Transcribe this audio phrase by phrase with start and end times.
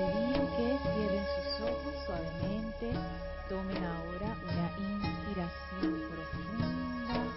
[0.00, 2.92] pedir que cierren sus ojos suavemente,
[3.48, 7.29] tomen ahora una inspiración profunda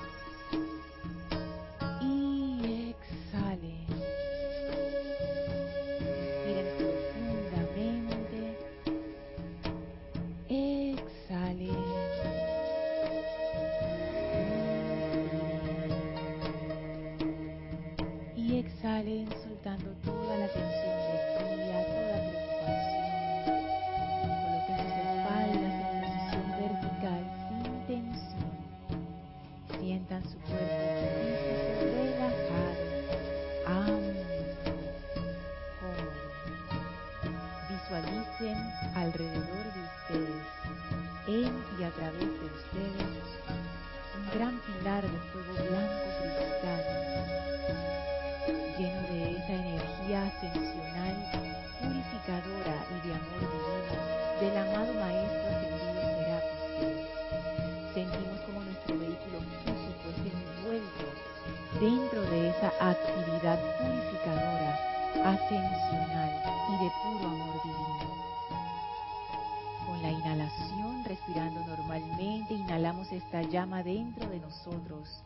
[74.65, 75.23] nosotros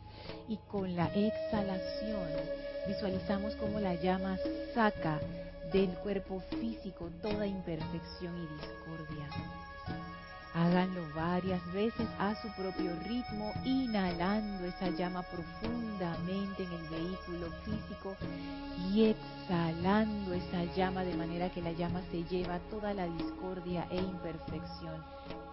[0.48, 2.28] y con la exhalación
[2.86, 4.36] visualizamos como la llama
[4.74, 5.20] saca
[5.72, 9.28] del cuerpo físico toda imperfección y discordia.
[10.54, 18.16] Háganlo varias veces a su propio ritmo, inhalando esa llama profundamente en el vehículo físico
[18.90, 23.98] y exhalando esa llama de manera que la llama se lleva toda la discordia e
[23.98, 25.04] imperfección,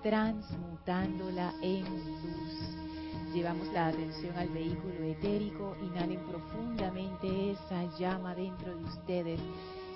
[0.01, 2.94] transmutándola en luz.
[3.35, 9.41] Llevamos la atención al vehículo etérico, inhalen profundamente esa llama dentro de ustedes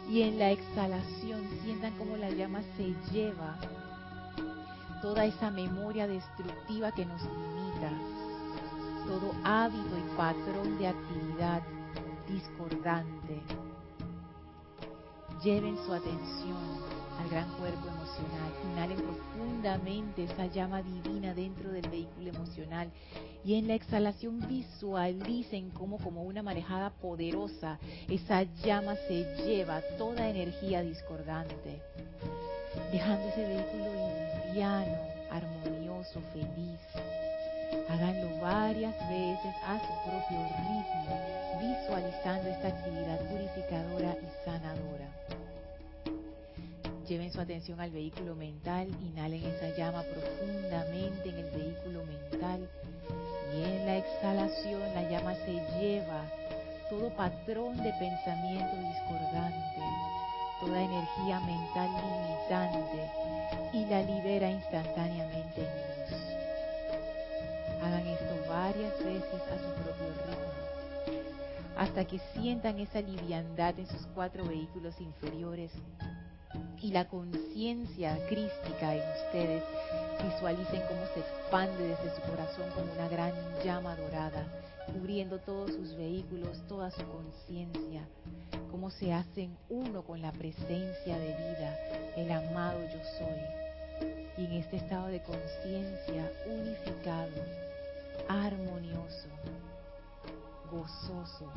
[0.10, 3.58] y en la exhalación sientan como la llama se lleva
[5.02, 7.92] toda esa memoria destructiva que nos limita,
[9.08, 11.62] todo hábito y patrón de actividad
[12.28, 13.42] discordante.
[15.42, 22.30] Lleven su atención al gran cuerpo emocional, inhalen profundamente esa llama divina dentro del vehículo
[22.30, 22.90] emocional
[23.44, 30.30] y en la exhalación visualicen como como una marejada poderosa esa llama se lleva toda
[30.30, 31.82] energía discordante,
[32.92, 33.86] dejando ese vehículo
[34.48, 34.98] liviano,
[35.30, 36.80] armonioso, feliz.
[37.90, 41.20] Háganlo varias veces a su propio ritmo,
[41.60, 45.49] visualizando esta actividad purificadora y sanadora.
[47.10, 52.70] Lleven su atención al vehículo mental, inhalen esa llama profundamente en el vehículo mental
[53.52, 56.22] y en la exhalación la llama se lleva
[56.88, 59.82] todo patrón de pensamiento discordante,
[60.60, 63.12] toda energía mental limitante
[63.74, 66.14] y la libera instantáneamente en luz.
[67.82, 71.26] Hagan esto varias veces a su propio ritmo,
[71.76, 75.72] hasta que sientan esa liviandad en sus cuatro vehículos inferiores
[76.82, 79.64] y la conciencia crística en ustedes
[80.24, 84.46] visualicen cómo se expande desde su corazón como una gran llama dorada,
[84.88, 88.08] cubriendo todos sus vehículos, toda su conciencia,
[88.72, 91.78] cómo se hacen uno con la presencia de vida,
[92.16, 94.38] el amado yo soy.
[94.38, 97.44] Y en este estado de conciencia unificado,
[98.30, 99.28] armonioso,
[100.72, 101.52] gozoso,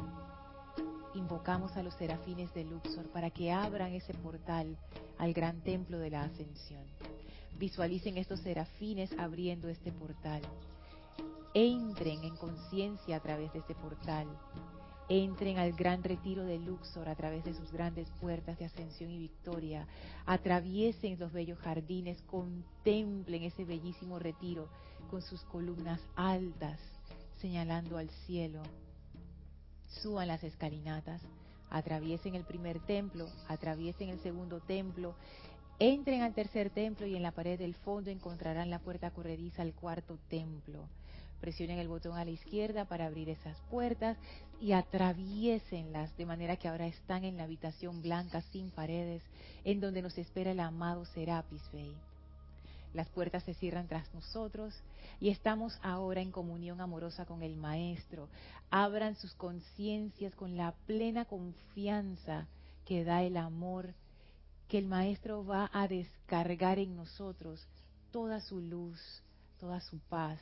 [1.15, 4.77] invocamos a los serafines de Luxor para que abran ese portal
[5.23, 6.83] al gran templo de la ascensión.
[7.57, 10.43] Visualicen estos serafines abriendo este portal.
[11.55, 14.27] Entren en conciencia a través de este portal.
[15.09, 19.19] Entren al gran retiro de Luxor a través de sus grandes puertas de ascensión y
[19.19, 19.87] victoria.
[20.27, 24.69] Atraviesen los bellos jardines, contemplen ese bellísimo retiro
[25.09, 26.81] con sus columnas altas
[27.41, 28.61] señalando al cielo.
[29.87, 31.23] Suban las escalinatas,
[31.73, 35.15] atraviesen el primer templo, atraviesen el segundo templo,
[35.79, 39.73] entren al tercer templo y en la pared del fondo encontrarán la puerta corrediza al
[39.73, 40.89] cuarto templo.
[41.41, 44.17] Presionen el botón a la izquierda para abrir esas puertas
[44.61, 49.23] y atraviesenlas de manera que ahora están en la habitación blanca sin paredes
[49.65, 51.97] en donde nos espera el amado Serapis Bey.
[52.95, 54.75] Las puertas se cierran tras nosotros
[55.19, 58.29] y estamos ahora en comunión amorosa con el Maestro.
[58.71, 62.49] Abran sus conciencias con la plena confianza
[62.85, 63.95] que da el amor,
[64.69, 67.67] que el Maestro va a descargar en nosotros
[68.11, 69.01] toda su luz,
[69.59, 70.41] toda su paz,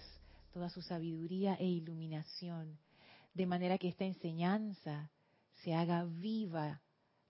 [0.52, 2.78] toda su sabiduría e iluminación,
[3.34, 5.10] de manera que esta enseñanza
[5.62, 6.80] se haga viva,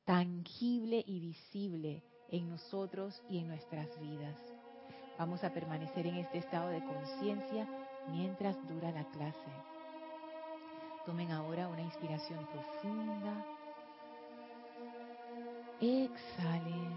[0.05, 4.50] tangible y visible en nosotros y en nuestras vidas.
[5.21, 7.69] Vamos a permanecer en este estado de conciencia
[8.09, 9.51] mientras dura la clase.
[11.05, 13.45] Tomen ahora una inspiración profunda.
[15.79, 16.97] Exhalen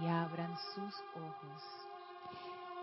[0.00, 1.62] y abran sus ojos.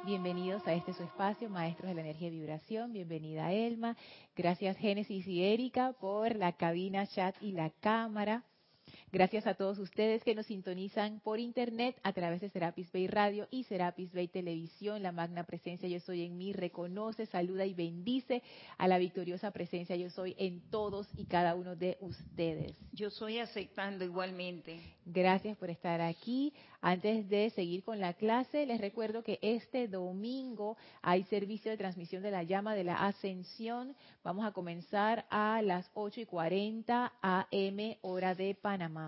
[0.04, 2.92] Bienvenidos a este su espacio, Maestros de la Energía y Vibración.
[2.92, 3.96] Bienvenida Elma.
[4.36, 8.44] Gracias Génesis y Erika por la cabina, chat y la cámara.
[9.14, 13.48] Gracias a todos ustedes que nos sintonizan por internet a través de Serapis Bay Radio
[13.52, 15.04] y Serapis Bay Televisión.
[15.04, 18.42] La magna presencia Yo Soy en mí reconoce, saluda y bendice
[18.80, 22.76] a la victoriosa presencia Yo Soy en todos y cada uno de ustedes.
[22.92, 24.80] Yo soy aceptando igualmente.
[25.06, 26.52] Gracias por estar aquí.
[26.82, 32.24] Antes de seguir con la clase, les recuerdo que este domingo hay servicio de transmisión
[32.24, 33.96] de la llama de la ascensión.
[34.24, 39.03] Vamos a comenzar a las 8 y 40 AM hora de Panamá.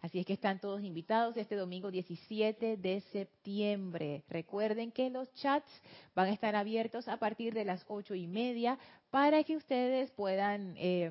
[0.00, 4.22] Así es que están todos invitados este domingo 17 de septiembre.
[4.28, 5.70] Recuerden que los chats
[6.14, 8.78] van a estar abiertos a partir de las ocho y media
[9.10, 11.10] para que ustedes puedan eh,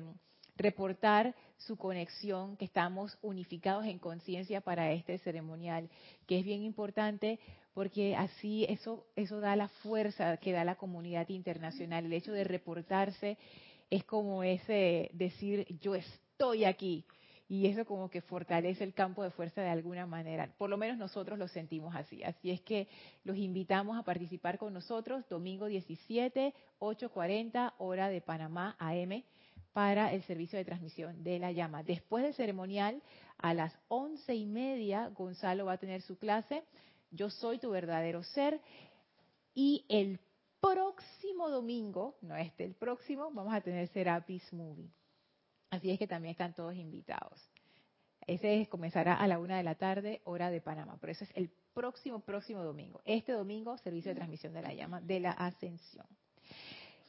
[0.56, 5.90] reportar su conexión, que estamos unificados en conciencia para este ceremonial,
[6.26, 7.38] que es bien importante
[7.74, 12.06] porque así eso, eso da la fuerza que da la comunidad internacional.
[12.06, 13.36] El hecho de reportarse
[13.90, 17.04] es como ese decir yo estoy aquí
[17.48, 20.52] y eso como que fortalece el campo de fuerza de alguna manera.
[20.58, 22.22] Por lo menos nosotros lo sentimos así.
[22.22, 22.88] Así es que
[23.24, 29.24] los invitamos a participar con nosotros domingo 17, 8.40 hora de Panamá AM
[29.72, 31.82] para el servicio de transmisión de la llama.
[31.82, 33.00] Después del ceremonial,
[33.38, 36.64] a las once y media, Gonzalo va a tener su clase.
[37.10, 38.60] Yo soy tu verdadero ser.
[39.54, 40.20] Y el
[40.60, 44.90] próximo domingo, no este, el próximo, vamos a tener Serapis Movie.
[45.70, 47.50] Así es que también están todos invitados.
[48.26, 50.98] Ese comenzará a la una de la tarde, hora de Panamá.
[51.00, 53.00] Pero eso es el próximo, próximo domingo.
[53.04, 56.06] Este domingo, servicio de transmisión de la llama de la ascensión.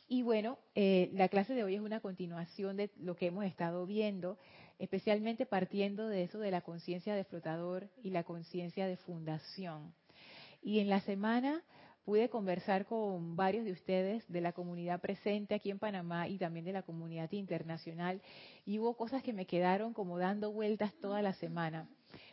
[0.08, 3.86] Y bueno, eh, la clase de hoy es una continuación de lo que hemos estado
[3.86, 4.38] viendo,
[4.80, 9.94] especialmente partiendo de eso de la conciencia de flotador y la conciencia de fundación.
[10.62, 11.64] Y en la semana
[12.04, 16.66] pude conversar con varios de ustedes de la comunidad presente aquí en Panamá y también
[16.66, 18.22] de la comunidad internacional
[18.66, 21.88] y hubo cosas que me quedaron como dando vueltas toda la semana.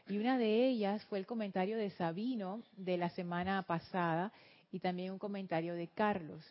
[0.09, 4.33] Y una de ellas fue el comentario de Sabino de la semana pasada
[4.71, 6.45] y también un comentario de Carlos,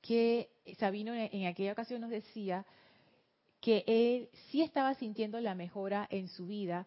[0.00, 2.66] que Sabino en aquella ocasión nos decía
[3.60, 6.86] que él sí estaba sintiendo la mejora en su vida,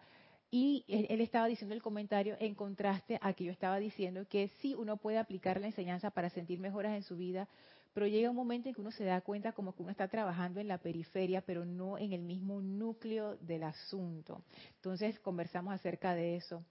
[0.57, 4.73] y él, estaba diciendo el comentario en contraste a que yo estaba diciendo que sí
[4.73, 7.49] uno puede aplicar la enseñanza para sentir mejoras en su vida,
[7.93, 10.61] pero llega un momento en que uno se da cuenta como que uno está trabajando
[10.61, 14.43] en la periferia, pero no en el mismo núcleo del asunto.
[14.77, 16.63] Entonces conversamos acerca de eso.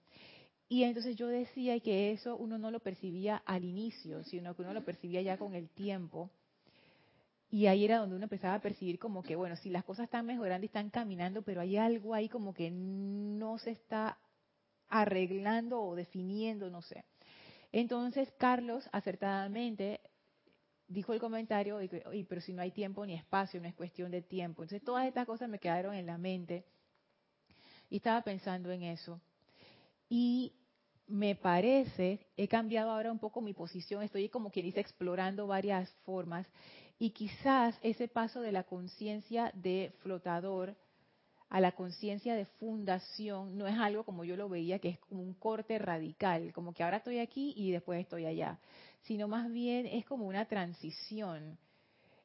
[0.67, 4.73] Y entonces yo decía que eso uno no lo percibía al inicio, sino que uno
[4.73, 6.31] lo percibía ya con el tiempo.
[7.55, 10.25] Y ahí era donde uno empezaba a percibir como que, bueno, si las cosas están
[10.25, 14.17] mejorando y están caminando, pero hay algo ahí como que no se está
[14.89, 17.05] arreglando o definiendo, no sé.
[17.71, 20.01] Entonces Carlos acertadamente
[20.89, 24.21] dijo el comentario, Oye, pero si no hay tiempo ni espacio, no es cuestión de
[24.21, 24.63] tiempo.
[24.63, 26.65] Entonces todas estas cosas me quedaron en la mente
[27.89, 29.21] y estaba pensando en eso.
[30.09, 30.51] Y
[31.07, 35.89] me parece, he cambiado ahora un poco mi posición, estoy como quien dice explorando varias
[36.03, 36.45] formas
[36.97, 40.75] y quizás ese paso de la conciencia de flotador
[41.49, 45.21] a la conciencia de fundación no es algo como yo lo veía, que es como
[45.21, 48.59] un corte radical, como que ahora estoy aquí y después estoy allá,
[49.03, 51.57] sino más bien es como una transición.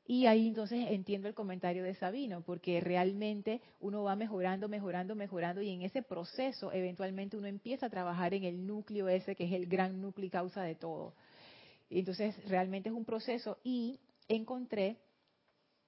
[0.07, 5.63] Y ahí entonces entiendo el comentario de Sabino, porque realmente uno va mejorando, mejorando, mejorando,
[5.63, 9.53] y en ese proceso eventualmente uno empieza a trabajar en el núcleo ese, que es
[9.53, 11.15] el gran núcleo y causa de todo.
[11.91, 14.01] Entonces realmente es un proceso y
[14.37, 14.97] encontré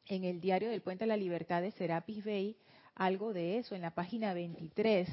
[0.07, 2.57] en el diario del Puente de la Libertad de Serapis Bay
[2.95, 5.09] algo de eso, en la página 23.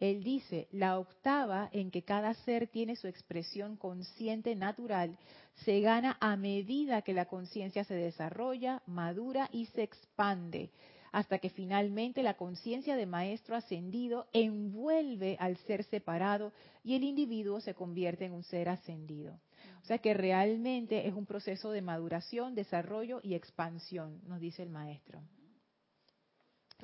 [0.00, 5.16] Él dice, la octava en que cada ser tiene su expresión consciente natural
[5.64, 10.70] se gana a medida que la conciencia se desarrolla, madura y se expande,
[11.12, 17.60] hasta que finalmente la conciencia de maestro ascendido envuelve al ser separado y el individuo
[17.60, 19.38] se convierte en un ser ascendido.
[19.82, 24.70] O sea que realmente es un proceso de maduración, desarrollo y expansión, nos dice el
[24.70, 25.22] maestro.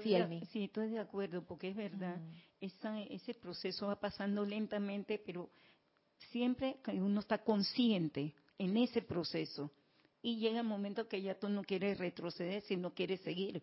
[0.03, 0.15] Sí,
[0.53, 2.21] sí, estoy de acuerdo, porque es verdad,
[2.61, 5.51] ese proceso va pasando lentamente, pero
[6.31, 9.71] siempre uno está consciente en ese proceso.
[10.21, 13.63] Y llega el momento que ya tú no quieres retroceder, sino quieres seguir,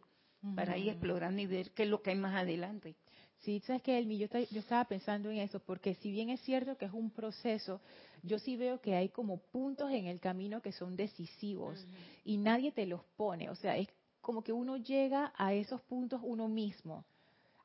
[0.56, 2.96] para ir explorando y ver qué es lo que hay más adelante.
[3.44, 6.78] Sí, sabes que Elmi, yo, yo estaba pensando en eso, porque si bien es cierto
[6.78, 7.82] que es un proceso,
[8.24, 11.86] yo sí veo que hay como puntos en el camino que son decisivos
[12.24, 13.50] y nadie te los pone.
[13.50, 13.90] O sea, es
[14.22, 17.04] como que uno llega a esos puntos uno mismo,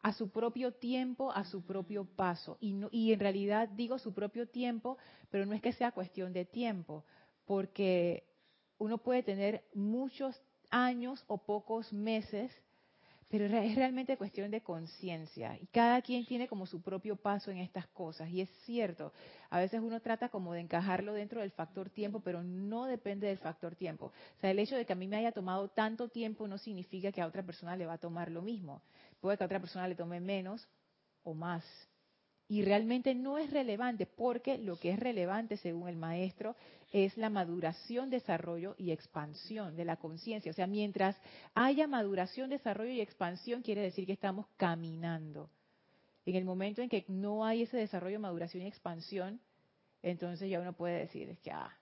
[0.02, 2.56] a su propio tiempo, a su propio paso.
[2.60, 4.98] Y, no, y en realidad digo su propio tiempo,
[5.30, 7.04] pero no es que sea cuestión de tiempo,
[7.44, 8.24] porque
[8.78, 10.34] uno puede tener muchos
[10.70, 12.50] años o pocos meses
[13.28, 17.58] pero es realmente cuestión de conciencia y cada quien tiene como su propio paso en
[17.58, 19.12] estas cosas y es cierto,
[19.50, 23.38] a veces uno trata como de encajarlo dentro del factor tiempo, pero no depende del
[23.38, 24.06] factor tiempo.
[24.06, 27.12] O sea, el hecho de que a mí me haya tomado tanto tiempo no significa
[27.12, 28.82] que a otra persona le va a tomar lo mismo.
[29.20, 30.66] Puede que a otra persona le tome menos
[31.22, 31.64] o más
[32.48, 36.56] y realmente no es relevante porque lo que es relevante según el maestro
[36.92, 40.50] es la maduración, desarrollo y expansión de la conciencia.
[40.50, 41.16] O sea, mientras
[41.54, 45.50] haya maduración, desarrollo y expansión quiere decir que estamos caminando.
[46.24, 49.40] En el momento en que no hay ese desarrollo, maduración y expansión,
[50.02, 51.76] entonces ya uno puede decir, es que, ah,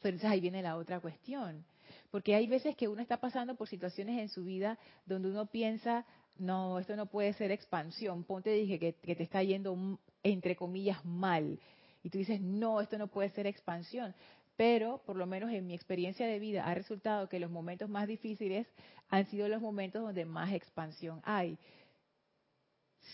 [0.00, 1.64] pero entonces ahí viene la otra cuestión.
[2.10, 6.06] Porque hay veces que uno está pasando por situaciones en su vida donde uno piensa,
[6.38, 8.24] no, esto no puede ser expansión.
[8.24, 11.58] Ponte, dije que, te está yendo, entre comillas, mal.
[12.02, 14.14] Y tú dices, no, esto no puede ser expansión.
[14.56, 18.06] Pero, por lo menos en mi experiencia de vida, ha resultado que los momentos más
[18.06, 18.66] difíciles
[19.08, 21.58] han sido los momentos donde más expansión hay.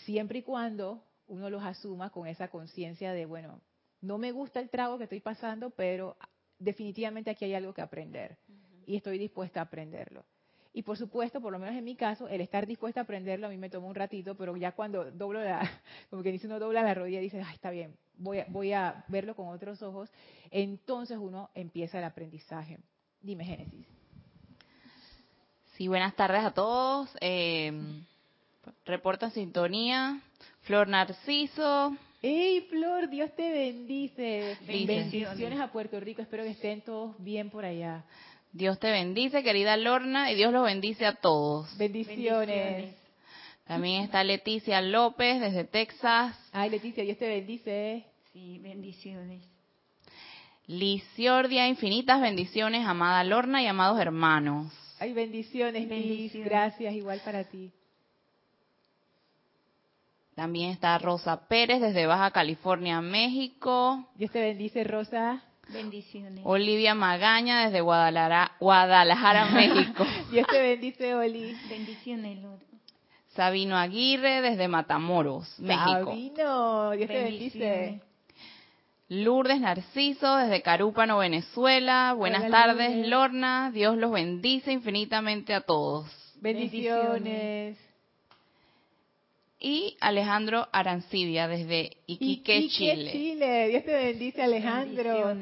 [0.04, 3.60] Siempre y cuando uno los asuma con esa conciencia de, bueno,
[4.00, 6.16] no me gusta el trago que estoy pasando, pero
[6.58, 8.38] definitivamente aquí hay algo que aprender.
[8.86, 10.24] Y estoy dispuesta a aprenderlo.
[10.72, 13.50] Y por supuesto, por lo menos en mi caso, el estar dispuesta a aprenderlo a
[13.50, 15.68] mí me tomó un ratito, pero ya cuando doblo la,
[16.10, 18.72] como que dice uno dobla la rodilla y dice, ay, está bien, voy a, voy
[18.72, 20.10] a verlo con otros ojos,
[20.50, 22.78] entonces uno empieza el aprendizaje.
[23.20, 23.86] Dime, Génesis.
[25.76, 27.08] Sí, buenas tardes a todos.
[27.20, 27.72] Eh,
[28.84, 30.20] reporta sintonía.
[30.62, 31.96] Flor Narciso.
[32.20, 33.08] ¡Ey, Flor!
[33.08, 34.58] Dios te bendice.
[34.66, 36.20] Bendiciones a Puerto Rico.
[36.20, 38.04] Espero que estén todos bien por allá.
[38.58, 41.78] Dios te bendice, querida Lorna, y Dios los bendice a todos.
[41.78, 42.92] Bendiciones.
[43.64, 46.36] También está Leticia López desde Texas.
[46.52, 48.04] Ay, Leticia, Dios te bendice.
[48.32, 49.44] Sí, bendiciones.
[50.66, 54.72] Liciordia, infinitas bendiciones, amada Lorna y amados hermanos.
[54.98, 56.48] Ay, bendiciones, bendiciones.
[56.48, 57.70] Gracias, igual para ti.
[60.34, 64.04] También está Rosa Pérez desde Baja California, México.
[64.16, 65.44] Dios te bendice, Rosa.
[65.68, 66.40] Bendiciones.
[66.44, 70.06] Olivia Magaña desde Guadalajara, Guadalajara México.
[70.30, 71.56] Dios te bendice, Oli.
[71.68, 72.60] Bendiciones, Lord.
[73.28, 76.10] Sabino Aguirre desde Matamoros, México.
[76.10, 78.00] Sabino, Dios te bendice.
[79.10, 82.14] Lourdes Narciso desde Carúpano, Venezuela.
[82.14, 83.70] Buenas tardes, Lorna.
[83.70, 86.06] Dios los bendice infinitamente a todos.
[86.40, 87.78] Bendiciones.
[89.58, 93.10] Y Alejandro Arancibia desde Iquique, Chile.
[93.10, 93.68] Chile.
[93.68, 95.36] Dios te bendice, Alejandro.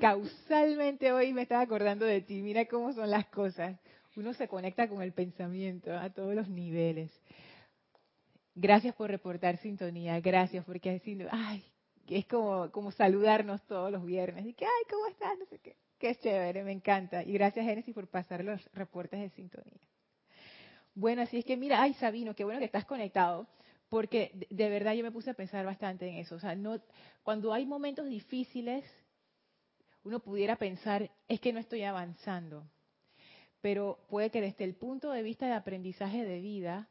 [0.00, 2.42] Causalmente hoy me estaba acordando de ti.
[2.42, 3.78] Mira cómo son las cosas.
[4.16, 7.12] Uno se conecta con el pensamiento a todos los niveles.
[8.54, 10.18] Gracias por reportar sintonía.
[10.20, 11.62] Gracias porque así, ay,
[12.08, 14.44] es como, como saludarnos todos los viernes.
[14.46, 15.38] Y que, ay, ¿cómo estás?
[15.38, 15.76] No sé qué.
[15.98, 17.22] Qué chévere, me encanta.
[17.22, 19.80] Y gracias, Génesis, por pasar los reportes de sintonía.
[20.96, 23.46] Bueno, así es que mira, ay Sabino, qué bueno que estás conectado,
[23.90, 26.36] porque de, verdad yo me puse a pensar bastante en eso.
[26.36, 26.80] O sea, no,
[27.22, 28.82] cuando hay momentos difíciles,
[30.04, 32.64] uno pudiera pensar, es que no estoy avanzando.
[33.60, 36.88] Pero puede que desde el punto de vista de aprendizaje de vida,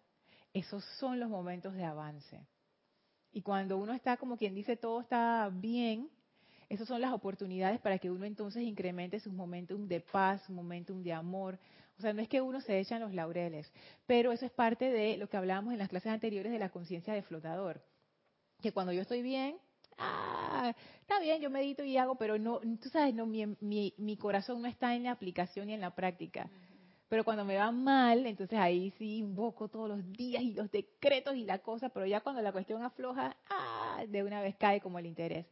[0.54, 2.46] esos son los momentos de avance.
[3.34, 6.12] Y cuando uno está como quien dice todo está bien,
[6.70, 11.12] esas son las oportunidades para que uno entonces incremente sus momentos de paz, momentum de
[11.12, 11.58] amor,
[11.98, 13.72] o sea, no es que uno se echa en los laureles,
[14.06, 17.14] pero eso es parte de lo que hablábamos en las clases anteriores de la conciencia
[17.14, 17.82] de flotador.
[18.62, 19.58] Que cuando yo estoy bien,
[19.98, 24.18] ah, está bien, yo medito y hago, pero no, tú sabes, no, mi, mi, mi
[24.18, 26.50] corazón no está en la aplicación y en la práctica.
[27.08, 31.36] Pero cuando me va mal, entonces ahí sí invoco todos los días y los decretos
[31.36, 35.00] y la cosa, pero ya cuando la cuestión afloja, ah, de una vez cae como
[35.00, 35.46] el interés.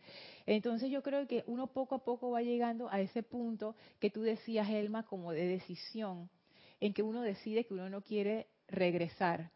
[0.46, 4.22] Entonces yo creo que uno poco a poco va llegando a ese punto que tú
[4.22, 6.30] decías, Elma, como de decisión,
[6.80, 9.52] en que uno decide que uno no quiere regresar.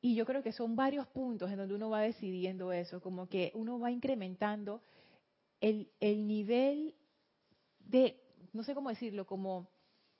[0.00, 3.52] Y yo creo que son varios puntos en donde uno va decidiendo eso, como que
[3.54, 4.82] uno va incrementando
[5.60, 6.94] el, el nivel
[7.78, 8.20] de,
[8.52, 9.68] no sé cómo decirlo, como,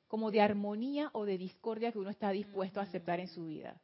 [0.07, 3.81] como de armonía o de discordia que uno está dispuesto a aceptar en su vida.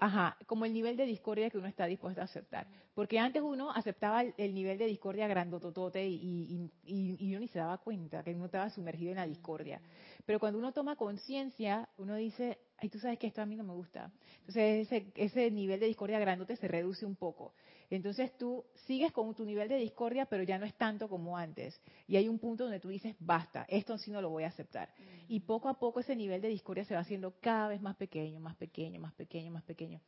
[0.00, 2.68] Ajá, como el nivel de discordia que uno está dispuesto a aceptar.
[2.94, 7.78] Porque antes uno aceptaba el, nivel de discordia grandototote y, y, uno ni se daba
[7.78, 9.80] cuenta que uno estaba sumergido en la discordia.
[10.24, 13.64] Pero cuando uno toma conciencia, uno dice, ay, tú sabes que esto a mí no
[13.64, 14.12] me gusta.
[14.40, 17.54] Entonces ese, ese nivel de discordia grandote se reduce un poco.
[17.90, 21.80] Entonces tú sigues con tu nivel de discordia, pero ya no es tanto como antes.
[22.06, 24.92] Y hay un punto donde tú dices, basta, esto sí no lo voy a aceptar.
[25.26, 28.40] Y poco a poco ese nivel de discordia se va haciendo cada vez más pequeño,
[28.40, 30.00] más pequeño, más pequeño, más pequeño.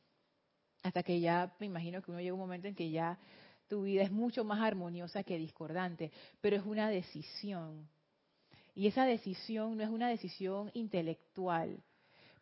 [0.82, 3.18] Hasta que ya, me imagino que uno llega un momento en que ya
[3.68, 6.10] tu vida es mucho más armoniosa que discordante,
[6.40, 7.88] pero es una decisión.
[8.74, 11.82] Y esa decisión no es una decisión intelectual.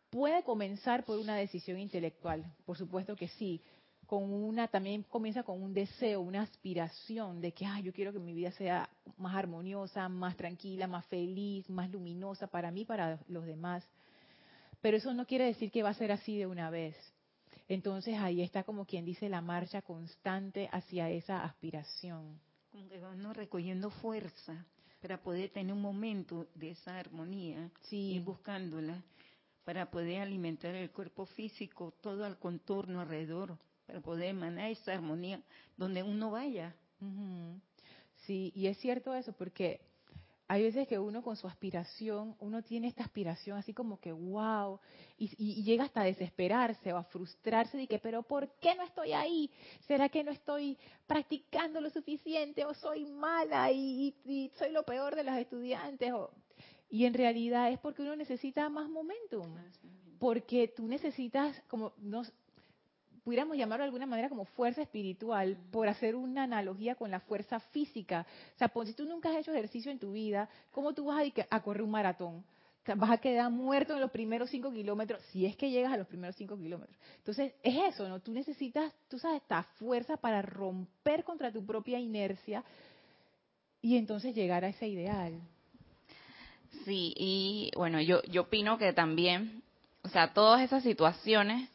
[0.09, 3.61] Puede comenzar por una decisión intelectual, por supuesto que sí,
[4.09, 8.17] con una, también comienza con un deseo, una aspiración de que, ay, yo quiero que
[8.17, 13.45] mi vida sea más armoniosa, más tranquila, más feliz, más luminosa para mí, para los
[13.45, 13.87] demás.
[14.81, 16.95] Pero eso no quiere decir que va a ser así de una vez.
[17.67, 22.39] Entonces ahí está como quien dice la marcha constante hacia esa aspiración.
[22.71, 24.65] Como que vamos recogiendo fuerza
[25.03, 29.03] para poder tener un momento de esa armonía y buscándola
[29.63, 33.55] para poder alimentar el cuerpo físico, todo el contorno alrededor
[33.89, 35.41] para poder emanar esa armonía
[35.75, 36.75] donde uno vaya.
[38.27, 39.81] Sí, y es cierto eso, porque
[40.47, 44.79] hay veces que uno con su aspiración, uno tiene esta aspiración así como que wow,
[45.17, 49.13] y, llega hasta a desesperarse o a frustrarse de que, pero ¿por qué no estoy
[49.13, 49.49] ahí?
[49.87, 50.77] ¿Será que no estoy
[51.07, 56.13] practicando lo suficiente o soy mala y, y soy lo peor de los estudiantes?
[56.13, 56.29] O,
[56.91, 59.51] y en realidad es porque uno necesita más momentum,
[60.19, 62.21] porque tú necesitas, como no,
[63.29, 67.59] pudiéramos llamarlo de alguna manera como fuerza espiritual, por hacer una analogía con la fuerza
[67.59, 68.25] física.
[68.55, 71.23] O sea, pues, si tú nunca has hecho ejercicio en tu vida, ¿cómo tú vas
[71.51, 72.43] a, correr un maratón?
[72.95, 76.07] vas a quedar muerto en los primeros cinco kilómetros, si es que llegas a los
[76.07, 76.97] primeros cinco kilómetros.
[77.17, 78.19] Entonces, es eso, ¿no?
[78.19, 82.63] Tú necesitas, tú sabes, esta fuerza para romper contra tu propia inercia
[83.79, 85.39] y entonces llegar a ese ideal.
[86.83, 89.61] Sí, y bueno, yo, yo opino que también,
[90.01, 91.69] o sea, todas esas situaciones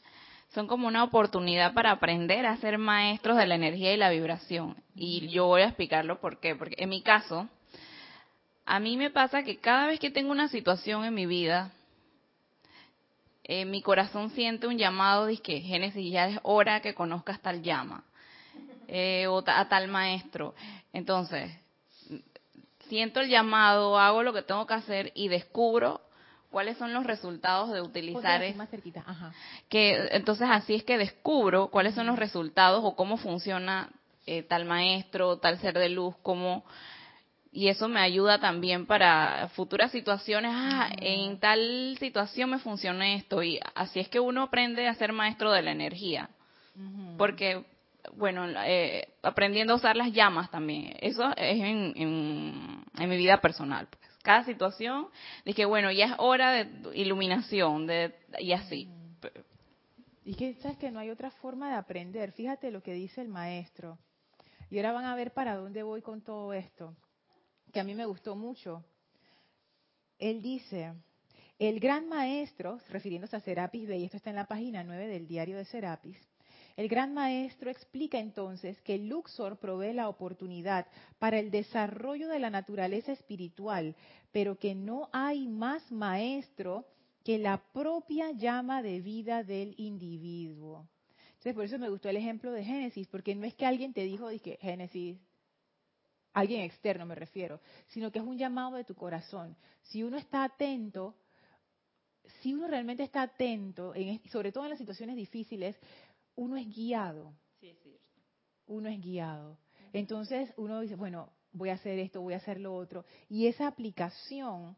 [0.54, 4.76] son como una oportunidad para aprender a ser maestros de la energía y la vibración.
[4.94, 6.54] Y yo voy a explicarlo por qué.
[6.54, 7.48] Porque en mi caso,
[8.64, 11.72] a mí me pasa que cada vez que tengo una situación en mi vida,
[13.42, 17.60] eh, mi corazón siente un llamado de que Génesis ya es hora que conozcas tal
[17.60, 18.04] llama
[18.86, 20.54] eh, o a tal maestro.
[20.92, 21.50] Entonces,
[22.88, 26.00] siento el llamado, hago lo que tengo que hacer y descubro
[26.54, 29.02] cuáles son los resultados de utilizar más cerquita.
[29.04, 29.32] Ajá.
[29.68, 33.88] que entonces así es que descubro cuáles son los resultados o cómo funciona
[34.24, 36.64] eh, tal maestro tal ser de luz cómo
[37.50, 43.42] y eso me ayuda también para futuras situaciones ah en tal situación me funciona esto
[43.42, 46.30] y así es que uno aprende a ser maestro de la energía
[47.18, 47.64] porque
[48.16, 50.94] bueno, eh, aprendiendo a usar las llamas también.
[51.00, 53.88] Eso es en, en mi vida personal.
[54.24, 55.08] Cada situación,
[55.44, 58.88] dije, bueno, ya es hora de iluminación, de, y así.
[60.24, 62.32] Y que sabes que no hay otra forma de aprender.
[62.32, 63.98] Fíjate lo que dice el maestro.
[64.70, 66.96] Y ahora van a ver para dónde voy con todo esto,
[67.70, 68.82] que a mí me gustó mucho.
[70.18, 70.94] Él dice,
[71.58, 75.58] el gran maestro, refiriéndose a Serapis Bey, esto está en la página 9 del diario
[75.58, 76.16] de Serapis,
[76.76, 80.86] el gran maestro explica entonces que Luxor provee la oportunidad
[81.18, 83.94] para el desarrollo de la naturaleza espiritual,
[84.32, 86.86] pero que no hay más maestro
[87.22, 90.88] que la propia llama de vida del individuo.
[91.28, 94.02] Entonces, por eso me gustó el ejemplo de Génesis, porque no es que alguien te
[94.02, 95.18] dijo, dije, Génesis,
[96.32, 99.56] alguien externo me refiero, sino que es un llamado de tu corazón.
[99.82, 101.14] Si uno está atento,
[102.40, 105.76] si uno realmente está atento, en, sobre todo en las situaciones difíciles,
[106.36, 107.34] uno es guiado.
[107.60, 108.00] Sí, es cierto.
[108.66, 109.58] Uno es guiado.
[109.92, 113.04] Entonces uno dice, bueno, voy a hacer esto, voy a hacer lo otro.
[113.28, 114.76] Y esa aplicación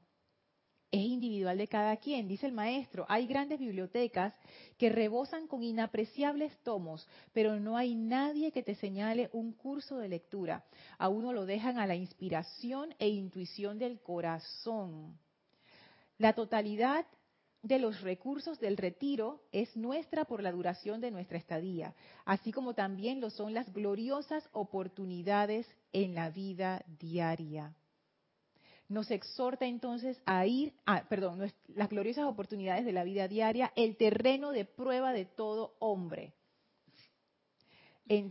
[0.90, 2.28] es individual de cada quien.
[2.28, 4.34] Dice el maestro, hay grandes bibliotecas
[4.78, 10.08] que rebosan con inapreciables tomos, pero no hay nadie que te señale un curso de
[10.08, 10.64] lectura.
[10.98, 15.18] A uno lo dejan a la inspiración e intuición del corazón.
[16.18, 17.06] La totalidad
[17.62, 22.74] de los recursos del retiro es nuestra por la duración de nuestra estadía, así como
[22.74, 27.74] también lo son las gloriosas oportunidades en la vida diaria.
[28.88, 33.96] Nos exhorta entonces a ir, ah, perdón, las gloriosas oportunidades de la vida diaria, el
[33.96, 36.34] terreno de prueba de todo hombre.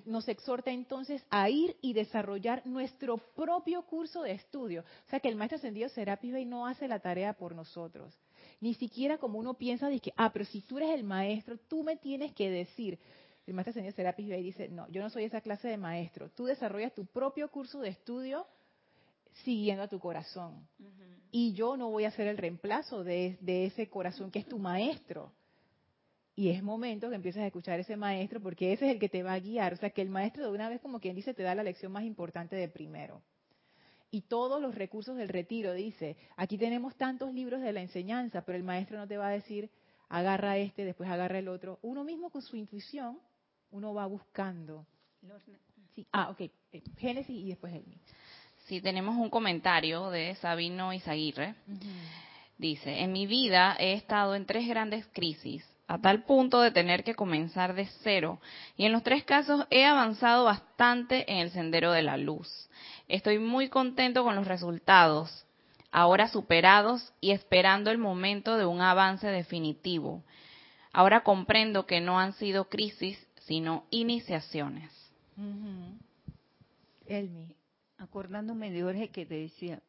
[0.06, 4.86] nos exhorta entonces a ir y desarrollar nuestro propio curso de estudio.
[5.08, 8.18] O sea que el maestro ascendido Serapis Bey no hace la tarea por nosotros
[8.62, 11.84] ni siquiera como uno piensa de que, ah, pero si tú eres el maestro, tú
[11.84, 13.00] me tienes que decir.
[13.46, 16.30] El maestro señor Serapis Bey dice, no, yo no soy esa clase de maestro.
[16.32, 18.48] Tú desarrollas tu propio curso de estudio
[19.44, 20.68] siguiendo a tu corazón.
[21.32, 24.58] Y yo no voy a ser el reemplazo de, de ese corazón que es tu
[24.58, 25.32] maestro.
[26.36, 29.10] Y es momento que empieces a escuchar a ese maestro porque ese es el que
[29.10, 29.74] te va a guiar.
[29.74, 31.92] O sea, que el maestro de una vez, como quien dice, te da la lección
[31.92, 33.22] más importante de primero.
[34.16, 38.58] Y todos los recursos del retiro, dice, aquí tenemos tantos libros de la enseñanza, pero
[38.58, 39.70] el maestro no te va a decir,
[40.08, 41.80] agarra este, después agarra el otro.
[41.82, 43.20] Uno mismo con su intuición,
[43.72, 44.88] uno va buscando.
[45.94, 46.08] Sí.
[46.14, 46.40] Ah, ok.
[46.40, 48.00] Eh, Génesis y después Elmi.
[48.68, 51.56] Sí, tenemos un comentario de Sabino Izaguirre.
[52.58, 57.04] Dice, en mi vida he estado en tres grandes crisis a tal punto de tener
[57.04, 58.40] que comenzar de cero.
[58.76, 62.70] Y en los tres casos he avanzado bastante en el sendero de la luz.
[63.08, 65.46] Estoy muy contento con los resultados,
[65.92, 70.24] ahora superados y esperando el momento de un avance definitivo.
[70.92, 74.92] Ahora comprendo que no han sido crisis, sino iniciaciones.
[77.06, 77.54] Elmi,
[77.98, 79.80] acordándome de Jorge que te decía,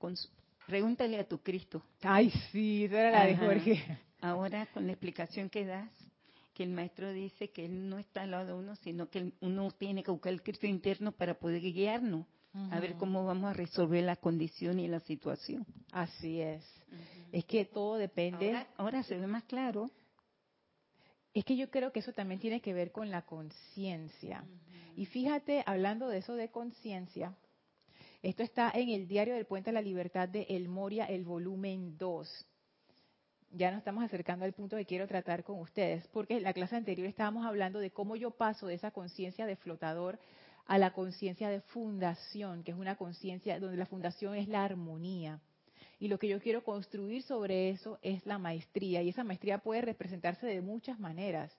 [0.67, 1.83] pregúntale a tu Cristo.
[2.03, 3.99] Ay, sí, esa era la de Jorge.
[4.27, 5.91] Ahora, con la explicación que das,
[6.53, 9.71] que el maestro dice que él no está al lado de uno, sino que uno
[9.71, 12.27] tiene que buscar el Cristo interno para poder guiarnos,
[12.71, 15.67] a ver cómo vamos a resolver la condición y la situación.
[15.93, 16.65] Así es.
[17.31, 18.67] Es que todo depende.
[18.79, 19.91] Ahora, se ve más claro.
[21.35, 24.43] Es que yo creo que eso también tiene que ver con la conciencia.
[24.97, 27.37] Y fíjate, hablando de eso de conciencia,
[28.23, 31.99] esto está en el diario del Puente de la Libertad de El Moria, el volumen
[31.99, 32.47] 2
[33.57, 36.77] ya nos estamos acercando al punto que quiero tratar con ustedes, porque en la clase
[36.77, 40.19] anterior estábamos hablando de cómo yo paso de esa conciencia de flotador
[40.67, 45.41] a la conciencia de fundación, que es una conciencia donde la fundación es la armonía.
[45.99, 49.81] Y lo que yo quiero construir sobre eso es la maestría, y esa maestría puede
[49.81, 51.51] representarse de muchas maneras.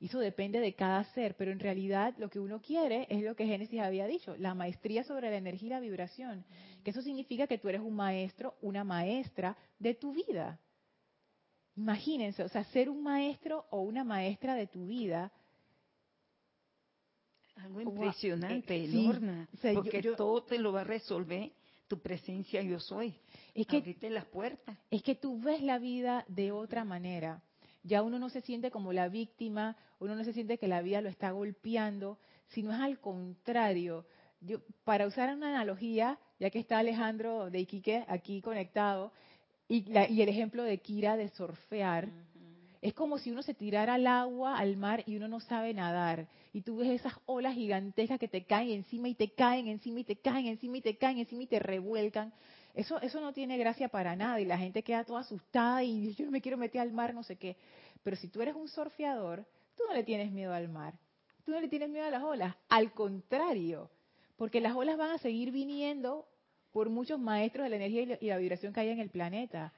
[0.00, 3.46] Eso depende de cada ser, pero en realidad lo que uno quiere es lo que
[3.46, 6.44] Génesis había dicho, la maestría sobre la energía y la vibración.
[6.84, 10.60] Que eso significa que tú eres un maestro, una maestra de tu vida
[11.78, 15.30] Imagínense, o sea, ser un maestro o una maestra de tu vida.
[17.54, 21.52] Algo impresionante, eh, porque todo te lo va a resolver
[21.86, 23.14] tu presencia yo soy.
[23.54, 24.76] Es que las puertas.
[24.90, 27.42] Es que tú ves la vida de otra manera.
[27.84, 31.00] Ya uno no se siente como la víctima, uno no se siente que la vida
[31.00, 34.04] lo está golpeando, sino es al contrario.
[34.40, 39.12] Yo, para usar una analogía, ya que está Alejandro de Iquique aquí conectado,
[39.68, 42.08] y, el ejemplo de Kira de surfear,
[42.80, 46.26] es como si uno se tirara al agua, al mar, y uno no sabe nadar.
[46.52, 50.04] Y tú ves esas olas gigantescas que te caen encima y te caen encima y
[50.04, 52.32] te caen encima y te caen encima y te revuelcan.
[52.74, 56.24] Eso, eso no tiene gracia para nada y la gente queda toda asustada y yo
[56.24, 57.56] no me quiero meter al mar, no sé qué.
[58.02, 59.44] Pero si tú eres un surfeador,
[59.76, 60.94] tú no le tienes miedo al mar.
[61.44, 62.54] Tú no le tienes miedo a las olas.
[62.68, 63.90] Al contrario,
[64.36, 66.26] porque las olas van a seguir viniendo
[66.72, 69.72] por muchos maestros de la energía y la, vibración que hay en el planeta.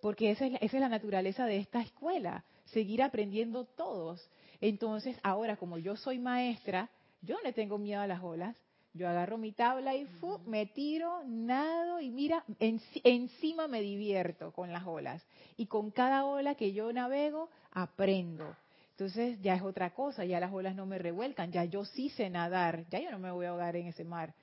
[0.00, 4.30] Porque esa es, esa es la naturaleza de esta escuela, seguir aprendiendo todos.
[4.60, 6.90] Entonces, ahora como yo soy maestra,
[7.22, 8.56] yo no le tengo miedo a las olas.
[8.92, 10.08] Yo agarro mi tabla y
[10.46, 15.22] me tiro, nado y mira, encima me divierto con las olas.
[15.56, 18.56] Y con cada ola que yo navego, aprendo.
[18.90, 22.28] Entonces ya es otra cosa, ya las olas no me revuelcan, ya yo sí sé
[22.30, 24.34] nadar, ya yo no me voy a ahogar en ese mar.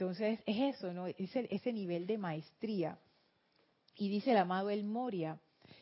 [0.00, 1.08] Entonces, es eso, ¿no?
[1.08, 2.98] Es ese nivel de maestría.
[3.96, 5.38] Y dice el amado El Moria,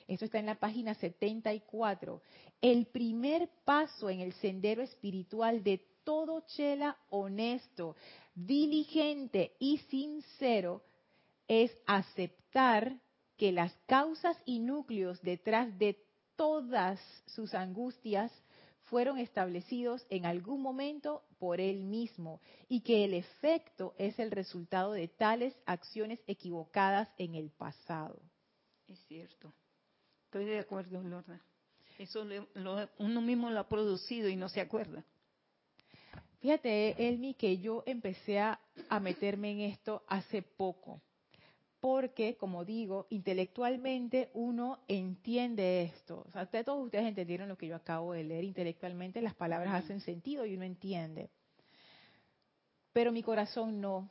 [0.09, 2.21] esto está en la página 74,
[2.61, 7.95] el primer paso en el sendero espiritual de todo chela honesto,
[8.35, 10.83] diligente y sincero
[11.47, 12.99] es aceptar
[13.37, 15.97] que las causas y núcleos detrás de
[16.35, 18.33] todas sus angustias
[18.91, 24.93] fueron establecidos en algún momento por él mismo y que el efecto es el resultado
[24.93, 28.21] de tales acciones equivocadas en el pasado.
[28.87, 29.53] Es cierto.
[30.25, 31.41] Estoy de acuerdo, Lorna.
[31.99, 32.25] Eso
[32.99, 35.05] uno mismo lo ha producido y no se acuerda.
[36.41, 38.61] Fíjate, Elmi, que yo empecé a
[39.01, 41.03] meterme en esto hace poco
[41.81, 46.25] porque, como digo, intelectualmente uno entiende esto.
[46.27, 48.45] O sea, todos ustedes entendieron lo que yo acabo de leer.
[48.45, 51.31] Intelectualmente las palabras hacen sentido y uno entiende.
[52.93, 54.11] Pero mi corazón no.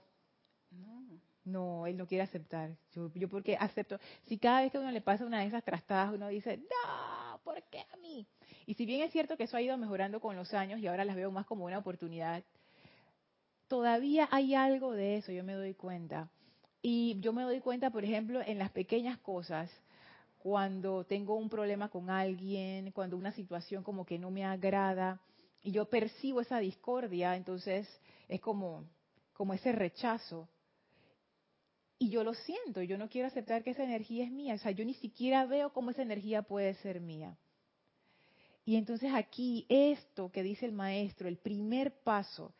[1.43, 2.75] No, él no quiere aceptar.
[2.91, 3.99] Yo, yo porque acepto.
[4.23, 7.63] Si cada vez que uno le pasa una de esas trastadas, uno dice, no, ¿por
[7.63, 8.27] qué a mí?
[8.65, 11.05] Y si bien es cierto que eso ha ido mejorando con los años y ahora
[11.05, 12.43] las veo más como una oportunidad,
[13.69, 16.29] todavía hay algo de eso, yo me doy cuenta.
[16.81, 19.69] Y yo me doy cuenta, por ejemplo, en las pequeñas cosas,
[20.39, 25.19] cuando tengo un problema con alguien, cuando una situación como que no me agrada,
[25.61, 27.87] y yo percibo esa discordia, entonces
[28.27, 28.85] es como,
[29.33, 30.47] como ese rechazo.
[31.99, 34.71] y yo lo siento, yo no quiero aceptar que esa energía es mía, o sea,
[34.71, 37.35] yo ni siquiera veo cómo esa energía puede ser mía.
[38.65, 42.53] Y entonces aquí esto que dice el maestro, el primer paso,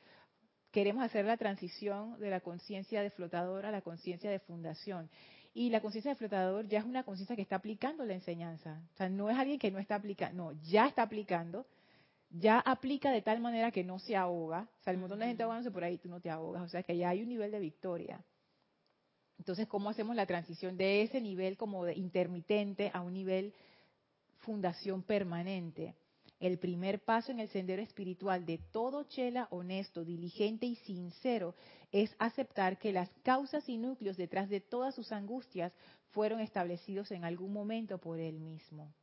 [0.72, 5.10] queremos hacer la transición de la conciencia de flotador a la conciencia de fundación.
[5.54, 8.82] Y la conciencia de flotador ya es una conciencia que está aplicando la enseñanza.
[8.94, 11.66] O sea, no es alguien que no está aplicando, no, ya está aplicando,
[12.30, 14.68] ya aplica de tal manera que no se ahoga.
[14.80, 16.64] O sea, el montón de gente ahogándose por ahí, tú no te ahogas.
[16.64, 18.24] O sea, que ya hay un nivel de victoria.
[19.40, 23.54] Entonces, ¿cómo hacemos la transición de ese nivel como de intermitente a un nivel
[24.40, 25.96] fundación permanente?
[26.40, 31.56] El primer paso en el sendero espiritual de todo chela honesto, diligente y sincero
[31.92, 35.74] es aceptar que las causas y núcleos detrás de todas sus angustias
[36.12, 38.94] fueron establecidos en algún momento por él mismo.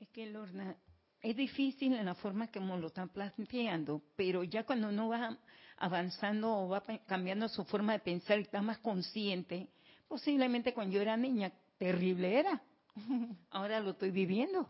[0.00, 0.76] Es que, Lorna,
[1.20, 5.38] es difícil en la forma como lo están planteando, pero ya cuando uno va
[5.76, 9.68] avanzando o va cambiando su forma de pensar y está más consciente,
[10.08, 12.62] posiblemente cuando yo era niña, terrible era.
[13.50, 14.68] Ahora lo estoy viviendo.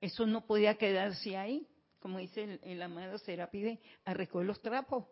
[0.00, 1.68] Eso no podía quedarse ahí,
[2.00, 5.04] como dice el, amado Serapide, a recoger los trapos.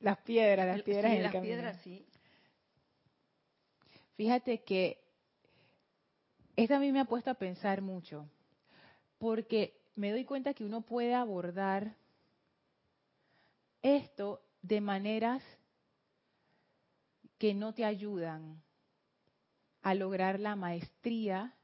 [0.00, 2.06] Las piedras, las piedras las piedras, sí.
[4.16, 5.02] Fíjate que
[6.56, 8.28] esto a mí me ha puesto a pensar mucho
[9.18, 11.96] porque me doy cuenta que uno puede abordar
[13.82, 15.42] esto de maneras
[17.38, 18.62] que no te ayudan
[19.82, 21.54] a lograr la maestría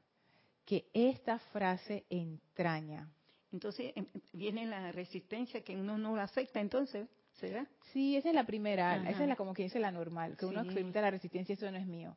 [0.69, 3.09] que esta frase entraña.
[3.51, 7.67] Entonces em, viene la resistencia que uno no la acepta, entonces, ¿será?
[7.91, 10.61] Sí, esa es la primera, esa es la como que dice la normal, que uno
[10.61, 12.15] experimenta la resistencia, eso no es mío.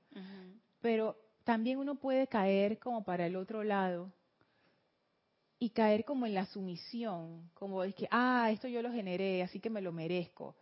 [0.82, 4.12] Pero también uno puede caer como para el otro lado
[5.58, 9.60] y caer como en la sumisión, como es que, ah, esto yo lo generé, así
[9.60, 10.56] que me lo merezco.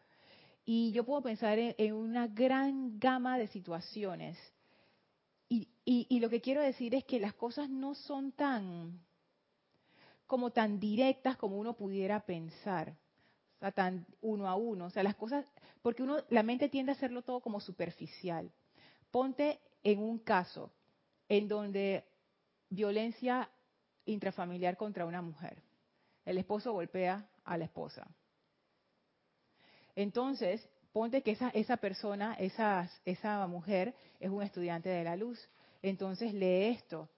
[0.65, 4.39] Y yo puedo pensar en, una gran gama de situaciones.
[5.93, 9.01] Y, lo que quiero decir es que las cosas no son tan,
[10.25, 12.95] como tan directas como uno pudiera pensar.
[13.57, 14.85] O sea, tan uno a uno.
[14.85, 15.45] O sea, las cosas,
[15.83, 18.53] porque uno, la mente tiende a hacerlo todo como superficial.
[19.11, 20.71] Ponte en un caso
[21.29, 22.05] en donde
[22.69, 23.51] violencia
[24.05, 25.61] intrafamiliar contra una mujer.
[26.25, 28.07] El esposo golpea a la esposa.
[29.97, 35.51] Entonces, ponte que esa, esa persona, esa, esa mujer, es un estudiante de la luz.
[35.83, 37.09] Entonces lee esto.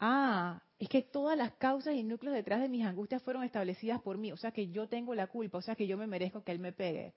[0.00, 4.16] Ah, es que todas las causas y núcleos detrás de mis angustias fueron establecidas por
[4.16, 4.32] mí.
[4.32, 6.58] O sea que yo tengo la culpa, o sea que yo me merezco que él
[6.58, 7.14] me pegue.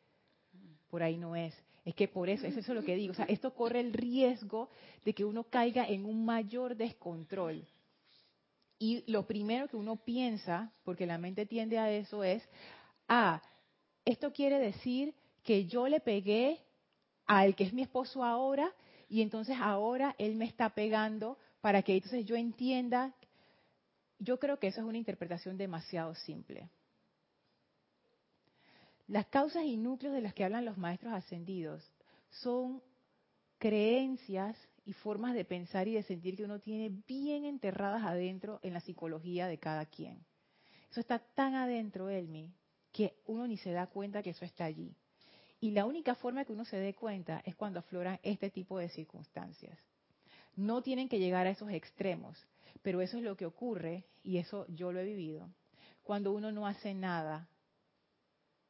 [0.89, 1.53] Por ahí no es.
[1.85, 3.11] Es que por eso, eso es lo que digo.
[3.11, 4.69] O sea, esto corre el riesgo
[5.03, 7.65] de que uno caiga en un mayor descontrol.
[8.77, 12.43] Y lo primero que uno piensa, porque la mente tiende a eso, es,
[13.07, 13.41] ah,
[14.05, 16.59] esto quiere decir que yo le pegué
[17.25, 18.71] al que es mi esposo ahora
[19.11, 23.13] y entonces ahora él me está pegando para que entonces yo entienda.
[24.19, 26.69] Yo creo que eso es una interpretación demasiado simple.
[29.07, 31.91] Las causas y núcleos de las que hablan los maestros ascendidos
[32.29, 32.81] son
[33.57, 38.71] creencias y formas de pensar y de sentir que uno tiene bien enterradas adentro en
[38.71, 40.25] la psicología de cada quien.
[40.89, 42.49] Eso está tan adentro, Elmi,
[42.93, 44.95] que uno ni se da cuenta que eso está allí.
[45.61, 48.89] Y la única forma que uno se dé cuenta es cuando afloran este tipo de
[48.89, 49.77] circunstancias.
[50.55, 52.45] No tienen que llegar a esos extremos,
[52.81, 55.47] pero eso es lo que ocurre, y eso yo lo he vivido,
[56.03, 57.47] cuando uno no hace nada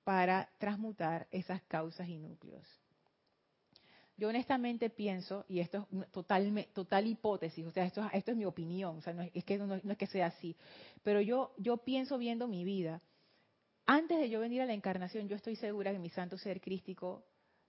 [0.03, 2.67] para transmutar esas causas y núcleos.
[4.17, 8.45] Yo honestamente pienso, y esto es total, total hipótesis, o sea, esto, esto es mi
[8.45, 10.57] opinión, o sea, no es, que no, es que sea así,
[11.03, 13.01] pero yo, yo pienso viendo mi vida,
[13.85, 17.23] antes de yo venir a la encarnación, yo estoy segura que mi santo ser crístico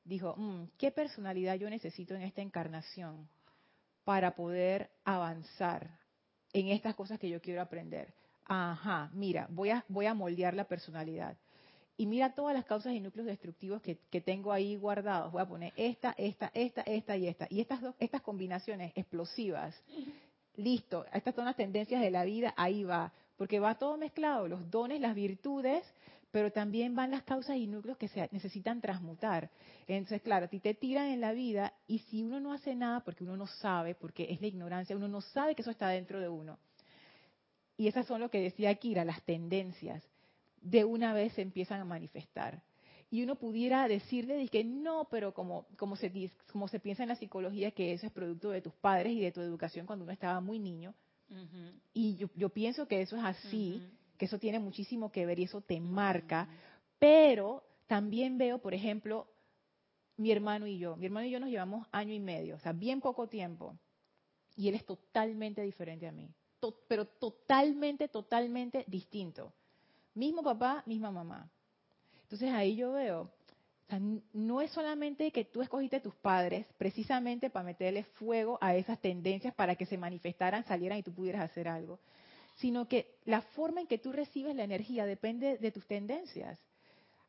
[0.05, 3.29] dijo, mm, ¿qué personalidad yo necesito en esta encarnación
[4.05, 5.99] para poder avanzar
[6.53, 8.15] en estas cosas que yo quiero aprender?
[8.45, 11.37] Ajá, mira, voy a, moldear la personalidad
[11.97, 15.31] y mira todas las causas y núcleos destructivos que, tengo ahí guardados.
[15.33, 17.47] Voy a poner esta, esta, esta, esta y esta.
[17.49, 19.75] Y estas dos, estas combinaciones explosivas.
[20.57, 23.13] Listo, estas son las tendencias de la vida, ahí va.
[23.37, 25.85] Porque va todo mezclado, los dones, las virtudes,
[26.31, 29.51] pero también van las causas y núcleos que se necesitan transmutar.
[29.87, 33.01] Entonces, claro, a ti te tiran en la vida y si uno no hace nada
[33.01, 36.21] porque uno no sabe, porque es la ignorancia, uno no sabe que eso está dentro
[36.21, 36.59] de uno.
[37.77, 40.03] Y esas son lo que decía Kira, las tendencias
[40.63, 42.63] de una vez se empiezan a manifestar.
[43.11, 47.17] Y uno pudiera decirle que no, pero como, como, se, como se piensa en la
[47.17, 50.41] psicología que eso es producto de tus padres y de tu educación cuando uno estaba
[50.41, 50.95] muy niño.
[51.93, 53.83] Y yo, yo, pienso que eso es así,
[54.19, 56.49] que eso tiene muchísimo que ver y eso te marca.
[56.99, 59.29] Pero también veo, por ejemplo,
[60.17, 60.97] mi hermano y yo.
[60.97, 63.79] Mi hermano y yo nos llevamos año y medio, o sea, bien poco tiempo.
[64.57, 66.29] Y él es totalmente diferente a mí.
[66.87, 69.53] pero totalmente, totalmente distinto.
[70.15, 71.51] Mismo papá, misma mamá.
[72.23, 73.31] Entonces ahí yo veo,
[74.33, 79.55] no es solamente que tú escogiste tus padres precisamente para meterle fuego a esas tendencias
[79.55, 81.99] para que se manifestaran, salieran y tú pudieras hacer algo,
[82.57, 86.59] sino que la forma en que tú recibes la energía depende de tus tendencias.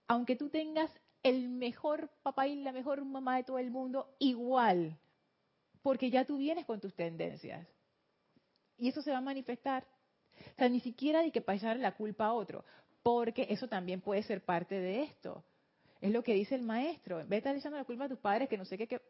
[0.08, 0.90] Aunque tú tengas
[1.22, 4.98] el mejor papá y la mejor mamá de todo el mundo, igual,
[5.82, 7.68] porque ya tú vienes con tus tendencias.
[8.78, 9.86] Y eso se va a manifestar.
[10.54, 12.66] O sea, ni siquiera de que pasar la culpa a otro,
[13.02, 15.44] porque eso también puede ser parte de esto.
[16.04, 17.22] Es lo que dice el maestro.
[17.22, 19.02] Estar echando la culpa a tus padres, que no sé qué,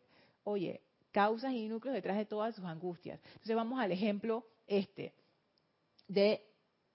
[0.44, 0.80] oye,
[1.12, 3.20] causas y núcleos detrás de todas sus angustias.
[3.26, 5.12] Entonces vamos al ejemplo este,
[6.08, 6.46] de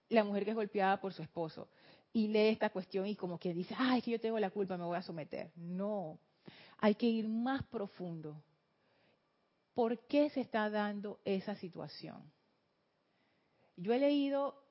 [0.09, 1.69] la mujer que es golpeada por su esposo
[2.13, 4.77] y lee esta cuestión y como que dice, ay, es que yo tengo la culpa,
[4.77, 5.51] me voy a someter.
[5.57, 6.21] No,
[6.77, 8.41] hay que ir más profundo.
[9.75, 12.23] ¿Por qué se está dando esa situación?
[13.75, 14.63] Yo he leído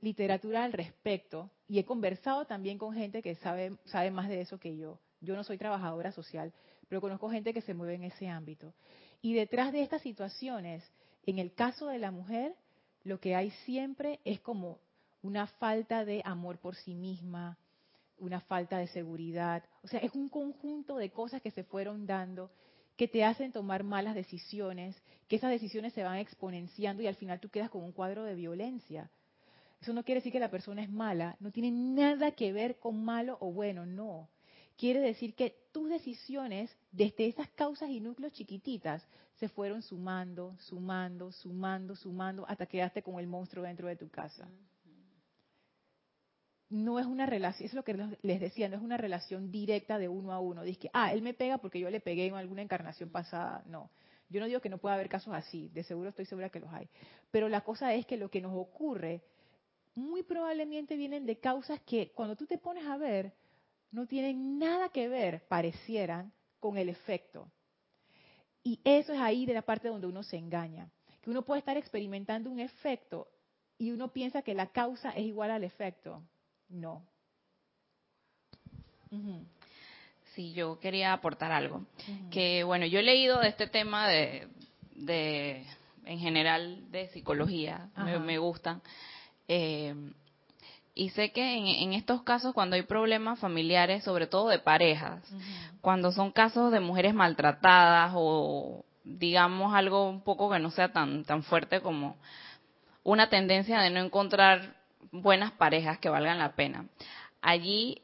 [0.00, 4.58] literatura al respecto y he conversado también con gente que sabe, sabe más de eso
[4.58, 4.98] que yo.
[5.22, 6.52] Yo no soy trabajadora social,
[6.86, 8.74] pero conozco gente que se mueve en ese ámbito.
[9.22, 10.84] Y detrás de estas situaciones,
[11.24, 12.54] en el caso de la mujer,
[13.04, 14.80] lo que hay siempre es como
[15.22, 17.56] una falta de amor por sí misma,
[18.18, 19.64] una falta de seguridad.
[19.82, 22.50] O sea, es un conjunto de cosas que se fueron dando
[22.98, 24.94] que te hacen tomar malas decisiones,
[25.26, 28.34] que esas decisiones se van exponenciando y al final tú quedas con un cuadro de
[28.34, 29.10] violencia.
[29.82, 33.04] Eso no quiere decir que la persona es mala, no tiene nada que ver con
[33.04, 34.28] malo o bueno, no.
[34.76, 41.32] Quiere decir que tus decisiones, desde esas causas y núcleos chiquititas, se fueron sumando, sumando,
[41.32, 44.48] sumando, sumando, hasta quedaste con el monstruo dentro de tu casa
[46.72, 50.08] no es una relación, es lo que les decía, no es una relación directa de
[50.08, 50.62] uno a uno.
[50.62, 53.62] Dice que, ah, él me pega porque yo le pegué en alguna encarnación pasada.
[53.66, 53.90] No.
[54.30, 56.72] Yo no digo que no pueda haber casos así, de seguro estoy segura que los
[56.72, 56.88] hay.
[57.30, 59.22] Pero la cosa es que lo que nos ocurre
[59.94, 63.32] muy probablemente vienen de causas que cuando tú te pones a ver,
[63.90, 67.50] no tienen nada que ver, parecieran, con el efecto.
[68.62, 70.90] Y eso es ahí de la parte donde uno se engaña.
[71.20, 73.28] Que uno puede estar experimentando un efecto
[73.78, 76.22] y uno piensa que la causa es igual al efecto.
[76.68, 77.04] No.
[80.34, 81.84] Sí, yo quería aportar algo.
[82.30, 84.48] Que bueno, yo he leído de este tema de,
[84.94, 85.66] de
[86.04, 88.80] en general de psicología, me, me, gustan.
[89.48, 89.94] Eh,
[90.94, 95.22] y sé que en, estos casos, cuando hay problemas familiares, sobre todo de parejas,
[95.80, 101.24] cuando son casos de mujeres maltratadas o digamos algo un poco que no sea tan,
[101.24, 102.16] tan fuerte como
[103.04, 104.76] una tendencia de no encontrar
[105.10, 106.86] buenas parejas que valgan la pena.
[107.40, 108.02] Allí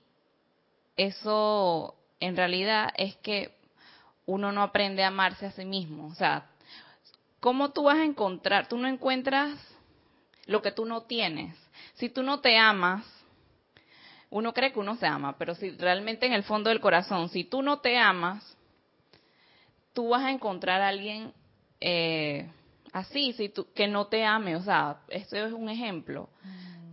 [0.96, 3.54] eso en realidad es que
[4.24, 6.06] uno no aprende a amarse a sí mismo.
[6.06, 6.46] O sea,
[7.40, 8.66] ¿cómo tú vas a encontrar?
[8.66, 9.50] Tú no encuentras
[10.48, 11.54] lo que tú no tienes.
[11.94, 13.04] Si tú no te amas,
[14.30, 17.44] uno cree que uno se ama, pero si realmente en el fondo del corazón, si
[17.44, 18.56] tú no te amas,
[19.92, 21.32] tú vas a encontrar a alguien
[21.80, 22.48] eh,
[22.92, 24.56] así, si tú, que no te ame.
[24.56, 26.30] O sea, esto es un ejemplo.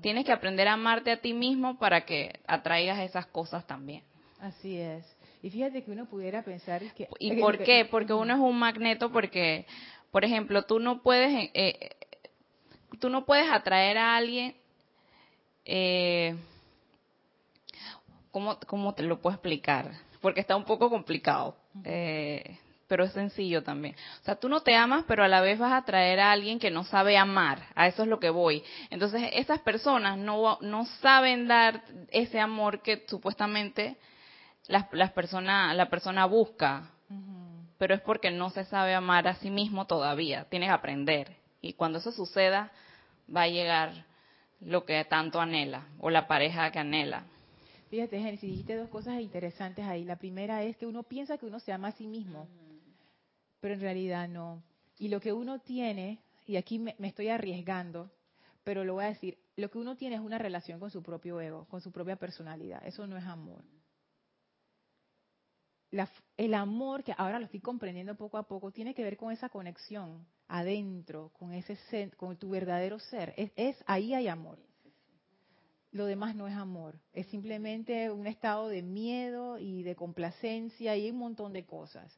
[0.02, 4.04] Tienes que aprender a amarte a ti mismo para que atraigas esas cosas también.
[4.40, 5.06] Así es.
[5.42, 7.08] Y fíjate que uno pudiera pensar que...
[7.20, 7.86] ¿Y por qué?
[7.90, 9.66] Porque uno es un magneto porque,
[10.12, 11.96] por ejemplo, tú no puedes, eh,
[12.96, 14.56] tú no puedes atraer a alguien...
[15.66, 16.36] Eh,
[18.32, 19.92] ¿cómo, ¿Cómo te lo puedo explicar?
[20.22, 21.56] Porque está un poco complicado.
[21.84, 23.96] Eh, pero es sencillo también.
[24.22, 26.60] O sea, tú no te amas, pero a la vez vas a atraer a alguien
[26.60, 27.64] que no sabe amar.
[27.76, 28.64] A eso es lo que voy.
[28.90, 31.82] Entonces, esas personas no, no saben dar
[32.12, 33.98] ese amor que supuestamente
[34.68, 36.92] la, las persona, la persona busca.
[37.78, 40.46] Pero es porque no se sabe amar a sí mismo todavía.
[40.50, 41.36] Tienes que aprender.
[41.62, 42.72] Y cuando eso suceda,
[43.34, 44.06] va a llegar
[44.60, 47.26] lo que tanto anhela o la pareja que anhela.
[47.90, 50.04] Fíjate, Génesis, dijiste dos cosas interesantes ahí.
[50.04, 52.48] La primera es que uno piensa que uno se ama a sí mismo
[53.66, 54.62] pero en realidad no.
[55.00, 58.12] Y lo que uno tiene, y aquí me, estoy arriesgando,
[58.64, 61.42] pero lo voy a decir, lo que uno tiene es una relación con su propio
[61.42, 62.86] ego, con su propia personalidad.
[62.86, 63.64] Eso no es amor.
[66.38, 69.50] el amor, que ahora lo estoy comprendiendo poco a poco, tiene que ver con esa
[69.50, 71.78] conexión adentro, con ese
[72.18, 73.34] con tu verdadero ser.
[73.56, 74.60] Es, ahí hay amor.
[75.92, 81.10] Lo demás no es amor, es simplemente un estado de miedo y de complacencia y
[81.10, 82.14] un montón de cosas.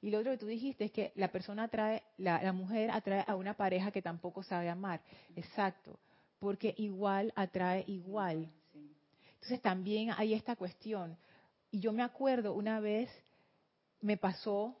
[0.00, 3.34] Y lo otro que tú dijiste es que la persona atrae, la, mujer atrae a
[3.34, 5.00] una pareja que tampoco sabe amar.
[5.34, 5.98] Exacto,
[6.38, 8.48] porque igual atrae igual.
[9.34, 11.16] Entonces también hay esta cuestión.
[11.72, 13.10] Y yo me acuerdo una vez,
[14.00, 14.78] me pasó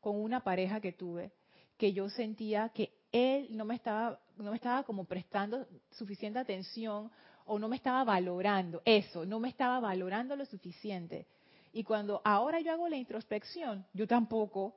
[0.00, 1.32] con una pareja que tuve,
[1.80, 7.10] que yo sentía que él no me estaba, no me estaba como prestando suficiente atención
[7.46, 11.26] o no me estaba valorando, eso, no me estaba valorando lo suficiente.
[11.72, 14.74] Y cuando ahora yo hago la introspección, yo tampoco.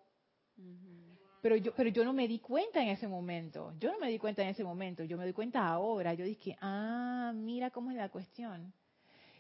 [1.42, 3.74] Pero yo, pero yo no me di cuenta en ese momento.
[3.80, 5.04] Yo no me di cuenta en ese momento.
[5.04, 6.14] Yo me di cuenta ahora.
[6.14, 8.72] Yo dije, ah, mira cómo es la cuestión.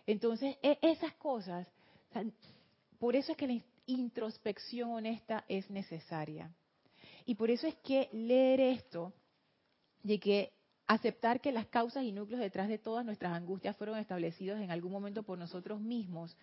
[0.05, 1.65] Entonces, e, esas cosas,
[2.99, 6.51] por eso es que la introspección honesta es necesaria.
[7.25, 9.13] Y por eso es que leer esto,
[10.03, 10.51] de que
[10.87, 14.91] aceptar que las causas y núcleos detrás de todas nuestras angustias fueron establecidos en algún
[14.91, 16.35] momento por nosotros mismos,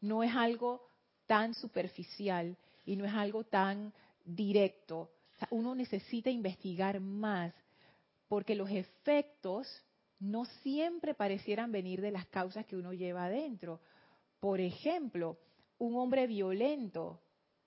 [0.00, 0.86] no es algo
[1.26, 3.92] tan superficial y no es algo tan
[4.24, 5.10] directo.
[5.50, 7.52] uno necesita investigar más
[8.28, 9.68] porque los efectos
[10.18, 13.80] no siempre parecieran venir de las causas que uno lleva adentro.
[14.40, 15.38] Por ejemplo,
[15.78, 17.20] un hombre violento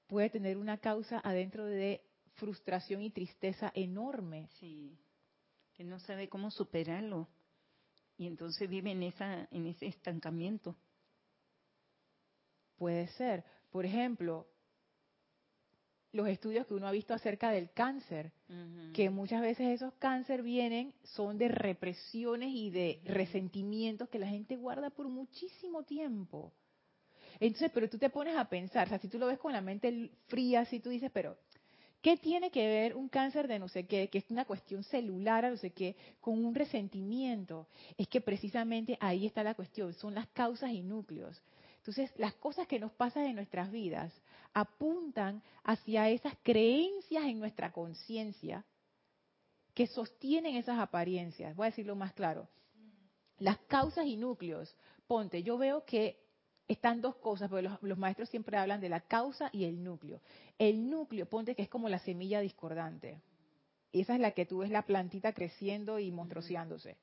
[0.08, 2.02] puede tener una causa adentro de
[2.40, 4.50] frustración y tristeza enorme.
[4.60, 4.98] Sí,
[5.74, 7.30] que no sabe cómo superarlo
[8.20, 10.76] y entonces vive en, esa, en ese estancamiento.
[12.76, 13.46] Puede ser.
[13.72, 14.46] Por ejemplo,
[16.12, 18.34] los estudios que uno ha visto acerca del cáncer,
[18.94, 24.58] que muchas veces esos cánceres vienen, son de represiones y de resentimientos que la gente
[24.58, 26.52] guarda por muchísimo tiempo.
[27.40, 29.62] Entonces, pero tú te pones a pensar, o sea, si tú lo ves con la
[29.62, 31.38] mente fría, si tú dices, pero
[32.02, 35.50] ¿qué tiene que ver un cáncer de no sé qué, que es una cuestión celular,
[35.50, 37.68] no sé qué, con un resentimiento?
[37.98, 41.42] Es que precisamente ahí está la cuestión, son las causas y núcleos.
[41.78, 44.14] Entonces, las cosas que nos pasan en nuestras vidas
[44.54, 48.66] apuntan hacia esas creencias en nuestra conciencia
[49.74, 51.56] que sostienen esas apariencias.
[51.56, 52.48] Voy a decirlo más claro.
[53.38, 54.76] Las causas y núcleos.
[55.08, 56.20] Ponte, yo veo que
[56.70, 60.22] están dos cosas, porque los, maestros siempre hablan de la causa y el núcleo.
[60.60, 63.20] El núcleo, ponte que es como la semilla discordante.
[63.92, 66.98] Esa es la que tú ves la plantita creciendo y monstruoseándose.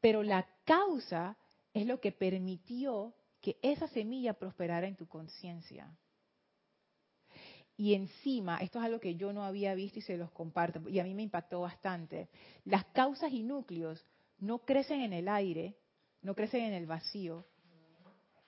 [0.00, 1.36] Pero la causa
[1.74, 5.90] es lo que permitió que esa semilla prosperara en tu conciencia.
[7.76, 11.00] Y encima, esto es algo que yo no había visto y se los comparto, y
[11.00, 12.28] a mí me impactó bastante,
[12.64, 14.04] las causas y núcleos
[14.38, 15.74] no crecen en el aire,
[16.20, 17.44] no crecen en el vacío,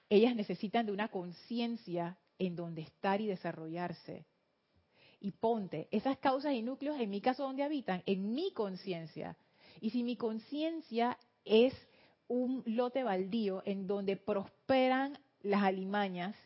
[0.08, 4.26] ellas necesitan de una conciencia en donde estar y desarrollarse.
[5.20, 8.02] Y ponte, esas causas y núcleos, en mi caso, ¿dónde habitan?
[8.06, 9.36] En mi conciencia.
[9.80, 11.74] Y si mi conciencia es
[12.28, 16.36] un lote baldío en donde prosperan las alimañas,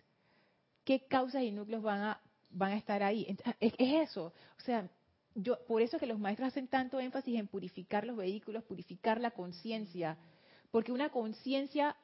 [0.85, 3.27] ¿qué causas y núcleos van a, van a estar ahí?
[3.61, 4.33] Es, eso.
[4.59, 4.89] O sea,
[5.35, 9.21] yo, por eso es que los maestros hacen tanto énfasis en purificar los vehículos, purificar
[9.21, 10.19] la conciencia,
[10.71, 11.97] porque una conciencia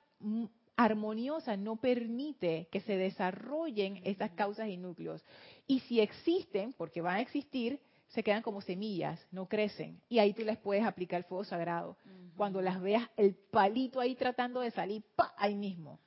[0.77, 5.25] armoniosa no permite que se desarrollen esas causas y núcleos.
[5.66, 10.01] Y si existen, porque van a existir, se quedan como semillas, no crecen.
[10.09, 11.97] Y ahí tú les puedes aplicar el fuego sagrado.
[12.37, 15.35] Cuando las veas, el palito ahí tratando de salir, ¡pa!
[15.37, 15.99] ahí mismo.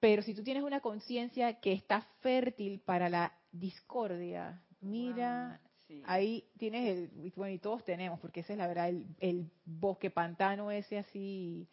[0.00, 5.60] Pero si tú tienes una conciencia que está fértil para la discordia, mira,
[6.04, 8.90] ahí tienes el, bueno, y todos tenemos, porque ese es la verdad,
[9.20, 11.68] el, bosque pantano ese así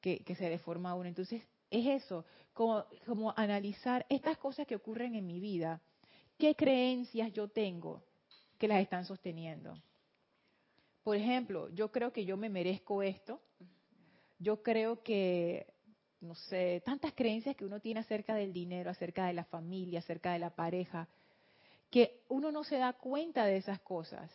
[0.00, 1.08] que, se deforma uno.
[1.08, 5.80] Entonces, es eso, como, como analizar estas cosas que ocurren en mi vida.
[6.38, 8.02] ¿Qué creencias yo tengo?
[8.60, 9.74] que las están sosteniendo.
[11.02, 13.40] Por ejemplo, yo creo que yo me merezco esto.
[14.38, 15.66] Yo creo que,
[16.20, 20.34] no sé, tantas creencias que uno tiene acerca del dinero, acerca de la familia, acerca
[20.34, 21.08] de la pareja,
[21.90, 24.30] que uno no se da cuenta de esas cosas.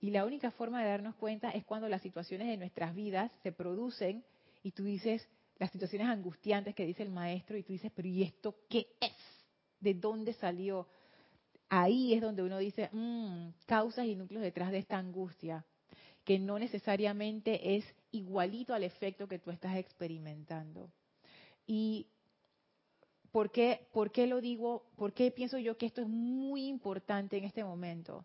[0.00, 3.52] Y la única forma de darnos cuenta es cuando las situaciones de nuestras vidas se
[3.52, 4.24] producen
[4.64, 8.24] y tú dices, las situaciones angustiantes que dice el maestro, y tú dices, pero ¿y
[8.24, 9.12] esto qué es?
[9.78, 10.88] ¿De dónde salió?
[11.68, 15.64] ahí es donde uno dice, mmm, causas y núcleos detrás de esta angustia,
[16.24, 20.90] que no necesariamente es igualito al efecto que tú estás experimentando.
[21.66, 22.06] ¿Y
[23.30, 24.86] por qué, por qué lo digo?
[24.96, 28.24] ¿Por qué pienso yo que esto es muy importante en este momento?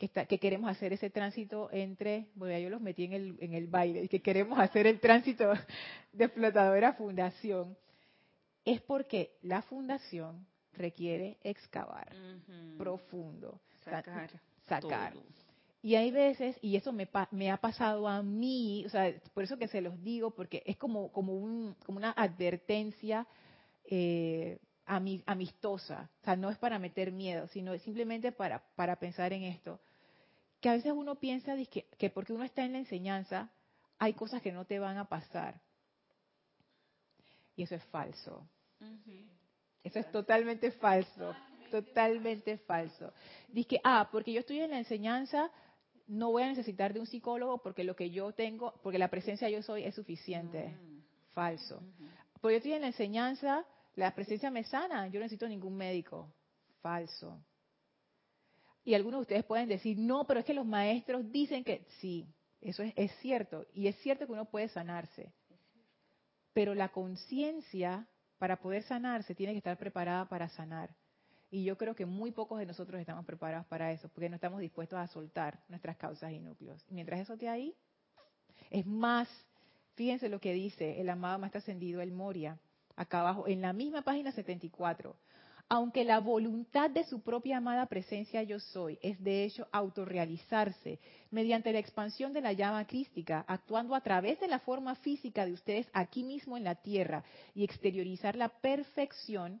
[0.00, 3.66] Que, que queremos hacer ese tránsito entre, bueno, yo los metí en el, en el
[3.66, 5.52] baile, y que queremos hacer el tránsito
[6.14, 7.76] de flotadora fundación,
[8.64, 12.08] es porque la fundación requiere excavar
[12.78, 14.30] profundo, sacar,
[14.66, 15.12] sacar.
[15.82, 19.58] Y hay veces, y eso me, me, ha pasado a mí, o sea, por eso
[19.58, 23.26] que se los digo, porque es como, como, un, como una advertencia
[23.84, 29.42] eh, amistosa, o sea, no es para meter miedo, sino simplemente para, para pensar en
[29.42, 29.78] esto,
[30.60, 33.50] que a veces uno piensa que, que porque uno está en la enseñanza,
[33.98, 35.60] hay cosas que no te van a pasar.
[37.56, 38.46] Y eso es falso.
[39.82, 41.34] Eso es totalmente falso,
[41.70, 43.12] totalmente falso.
[43.48, 45.50] Dice, ah, porque yo estoy en la enseñanza,
[46.06, 49.48] no voy a necesitar de un psicólogo porque lo que yo tengo, porque la presencia
[49.48, 50.68] yo soy es suficiente.
[50.68, 51.00] Mm.
[51.32, 51.82] Falso.
[52.40, 56.32] Porque yo estoy en la enseñanza, la presencia me sana, yo no necesito ningún médico.
[56.80, 57.38] Falso.
[58.84, 62.26] Y algunos de ustedes pueden decir, no, pero es que los maestros dicen que sí,
[62.60, 63.66] eso es, es cierto.
[63.74, 65.32] Y es cierto que uno puede sanarse.
[66.52, 68.06] Pero la conciencia,
[68.38, 70.90] para poder sanarse, tiene que estar preparada para sanar.
[71.50, 74.60] Y yo creo que muy pocos de nosotros estamos preparados para eso, porque no estamos
[74.60, 76.84] dispuestos a soltar nuestras causas y núcleos.
[76.88, 77.74] Mientras eso esté ahí,
[78.70, 79.28] es más,
[79.94, 82.58] fíjense lo que dice el amado más ascendido, el Moria,
[82.94, 85.16] acá abajo, en la misma página 74
[85.72, 90.98] aunque la voluntad de su propia amada presencia yo soy es de hecho autorrealizarse
[91.30, 95.52] mediante la expansión de la llama crística, actuando a través de la forma física de
[95.52, 97.22] ustedes aquí mismo en la tierra
[97.54, 99.60] y exteriorizar la perfección,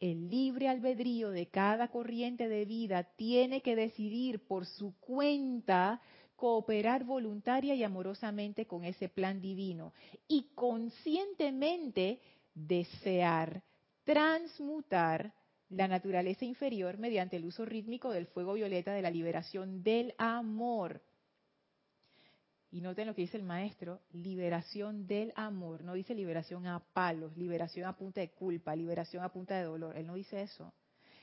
[0.00, 6.00] el libre albedrío de cada corriente de vida tiene que decidir por su cuenta
[6.34, 9.92] cooperar voluntaria y amorosamente con ese plan divino
[10.26, 12.18] y conscientemente
[12.52, 13.62] desear
[14.10, 15.32] transmutar
[15.68, 21.00] la naturaleza inferior mediante el uso rítmico del fuego violeta de la liberación del amor.
[22.72, 25.84] Y noten lo que dice el maestro, liberación del amor.
[25.84, 29.96] No dice liberación a palos, liberación a punta de culpa, liberación a punta de dolor.
[29.96, 30.74] Él no dice eso.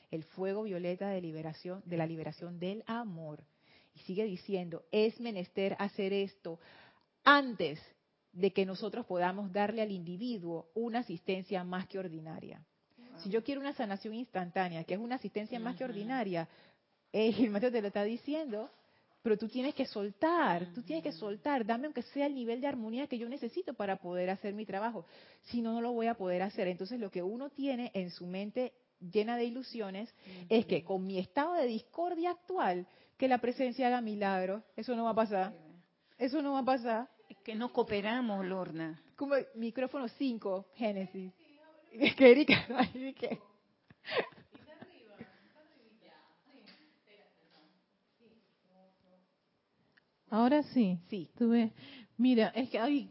[0.10, 3.44] El fuego violeta de liberación, de la liberación del amor.
[3.96, 6.58] Y sigue diciendo, es menester hacer esto
[7.26, 7.82] antes
[8.32, 12.66] de que nosotros podamos darle al individuo una asistencia más que ordinaria.
[13.24, 16.48] Si yo quiero una sanación instantánea, que es una asistencia más que ordinaria,
[17.12, 18.70] el maestro te lo está diciendo,
[19.24, 22.68] pero tú tienes que soltar, tú tienes que soltar, dame aunque sea el nivel de
[22.68, 25.06] armonía que yo necesito para poder hacer mi trabajo.
[25.44, 26.68] Si no, no lo voy a poder hacer.
[26.68, 30.14] Entonces lo que uno tiene en su mente llena de ilusiones
[30.50, 32.88] es que con mi estado de discordia actual,
[33.18, 35.54] que la presencia haga milagros, eso no va a pasar.
[36.18, 37.10] Eso no va a pasar.
[37.28, 39.02] Es que no cooperamos, Lorna.
[39.16, 41.34] Como micrófono 5, Génesis.
[42.16, 42.66] Que Erika,
[43.20, 43.40] que...
[50.30, 51.00] Ahora sí.
[51.10, 51.30] Sí.
[51.38, 51.72] Tú ves.
[52.18, 53.10] Mira, es que, ay,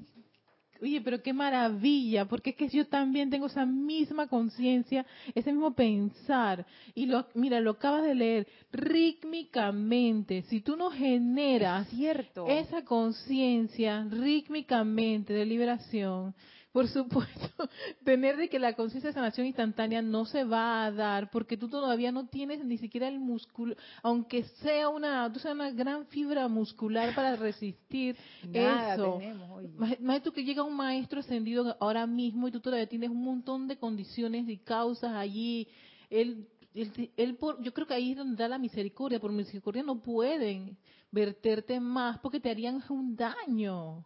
[0.82, 5.74] oye, pero qué maravilla, porque es que yo también tengo esa misma conciencia, ese mismo
[5.74, 6.66] pensar.
[6.94, 12.46] Y lo, mira, lo acabas de leer, rítmicamente, si tú no generas cierto.
[12.48, 16.34] esa conciencia rítmicamente de liberación,
[16.76, 17.70] por supuesto,
[18.04, 21.70] tener de que la conciencia de sanación instantánea no se va a dar porque tú
[21.70, 27.14] todavía no tienes ni siquiera el músculo, aunque sea una, tú una gran fibra muscular
[27.14, 28.14] para resistir
[28.46, 29.16] Nada eso.
[29.18, 33.68] Tenemos, tú que llega un maestro ascendido ahora mismo y tú todavía tienes un montón
[33.68, 35.68] de condiciones y causas allí.
[36.10, 39.18] Él, él, él por, yo creo que ahí es donde da la misericordia.
[39.18, 40.76] Por misericordia no pueden
[41.10, 44.04] verterte más porque te harían un daño.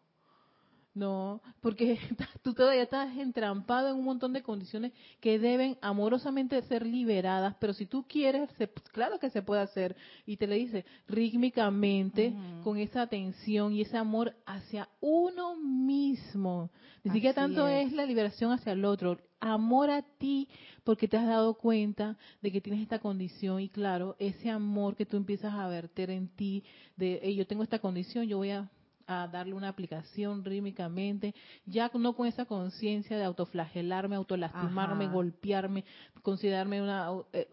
[1.01, 1.99] No, porque
[2.43, 7.73] tú todavía estás entrampado en un montón de condiciones que deben amorosamente ser liberadas, pero
[7.73, 8.51] si tú quieres,
[8.93, 9.97] claro que se puede hacer.
[10.27, 16.69] Y te le dice rítmicamente, con esa atención y ese amor hacia uno mismo.
[17.03, 17.93] Ni siquiera tanto es.
[17.93, 20.49] la liberación hacia el otro, amor a ti
[20.85, 25.07] porque te has dado cuenta de que tienes esta condición y claro, ese amor que
[25.07, 26.63] tú empiezas a verter en ti,
[26.95, 28.69] de yo tengo esta condición, yo voy a
[29.11, 31.35] a darle una aplicación rítmicamente,
[31.67, 35.85] ya no con esa conciencia de autoflagelarme, autolastimarme, golpearme,
[36.23, 37.49] considerarme una, eh,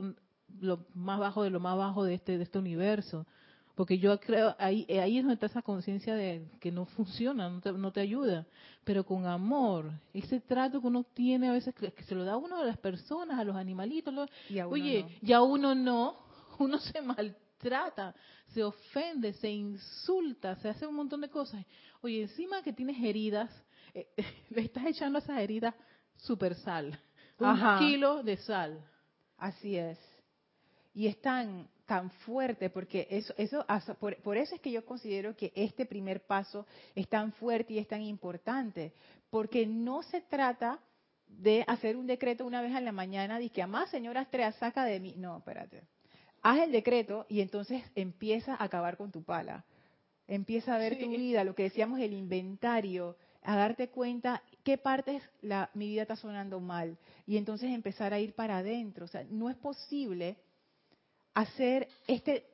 [0.60, 3.26] lo más bajo de lo más bajo de este, de este universo.
[3.74, 7.50] Porque yo creo, ahí, eh, ahí es donde está esa conciencia de que no funciona,
[7.50, 8.46] no te, no te, ayuda.
[8.84, 12.38] Pero con amor, ese trato que uno tiene a veces, que, se lo da a
[12.38, 14.14] uno a las personas, a los animalitos,
[14.70, 16.18] oye, ya uno no,
[16.60, 18.16] uno se maltrata trata,
[18.54, 21.66] se ofende, se insulta, se hace un montón de cosas.
[22.02, 23.50] Oye, encima que tienes heridas,
[23.94, 24.08] eh,
[24.50, 25.76] le estás echando a esas heridas
[26.16, 27.00] super sal.
[27.40, 28.84] Un kilo de sal.
[29.38, 30.00] Así es.
[30.94, 33.64] Y es tan, tan fuerte porque eso, eso
[34.00, 37.78] por, por, eso es que yo considero que este primer paso es tan fuerte y
[37.78, 38.94] es tan importante,
[39.30, 40.80] porque no se trata
[41.28, 44.86] de hacer un decreto una vez a la mañana y que más señora Astrea saca
[44.86, 45.14] de mí.
[45.18, 45.84] No, espérate
[46.48, 49.66] haz el decreto y entonces empieza a acabar con tu pala.
[50.28, 55.22] Empieza a ver tu vida, lo que decíamos, el inventario, a darte cuenta qué partes
[55.42, 59.06] la, mi vida está sonando mal y entonces empezar a ir para adentro.
[59.06, 60.38] O sea, no es posible
[61.34, 62.46] hacer este,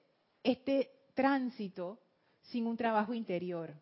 [0.44, 2.00] este tránsito
[2.41, 3.76] sin un trabajo interior.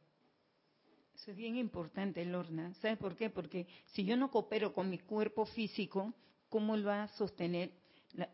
[1.16, 2.74] Eso es bien importante, Lorna.
[2.82, 3.30] ¿Sabes por qué?
[3.30, 6.14] Porque si yo no coopero con mi cuerpo físico,
[6.49, 7.72] ¿cómo él va a sostener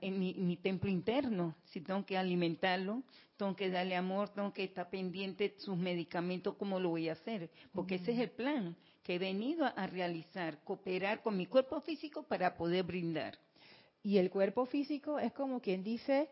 [0.01, 1.55] en mi, templo interno?
[1.65, 3.03] Si tengo que alimentarlo,
[3.37, 7.13] tengo que darle amor, tengo que estar pendiente de sus medicamentos, ¿cómo lo voy a
[7.13, 7.49] hacer?
[7.73, 12.23] Porque ese es el plan que he venido a realizar, cooperar con mi cuerpo físico
[12.23, 13.37] para poder brindar.
[14.03, 16.29] Y el cuerpo físico es como quien dice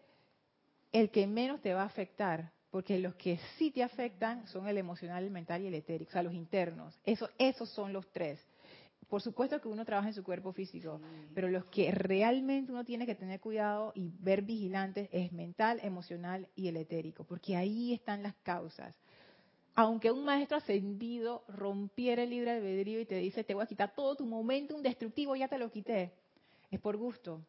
[0.91, 4.78] el que menos te va a afectar, porque los que sí te afectan son el
[4.78, 7.00] emocional, el mental y el etérico, o sea, los internos.
[7.06, 8.39] Eso, esos son los tres.
[9.10, 10.99] Por supuesto que uno trabaja en su cuerpo físico,
[11.34, 16.47] pero los que realmente uno tiene que tener cuidado y ver vigilantes es mental, emocional
[16.56, 18.95] y el etérico, porque ahí están las causas.
[19.76, 23.93] Aunque un maestro ascendido rompiera el libre albedrío y te dice, te voy a quitar
[23.93, 26.14] todo tu momento un destructivo, ya te lo quité,
[26.72, 27.41] es por gusto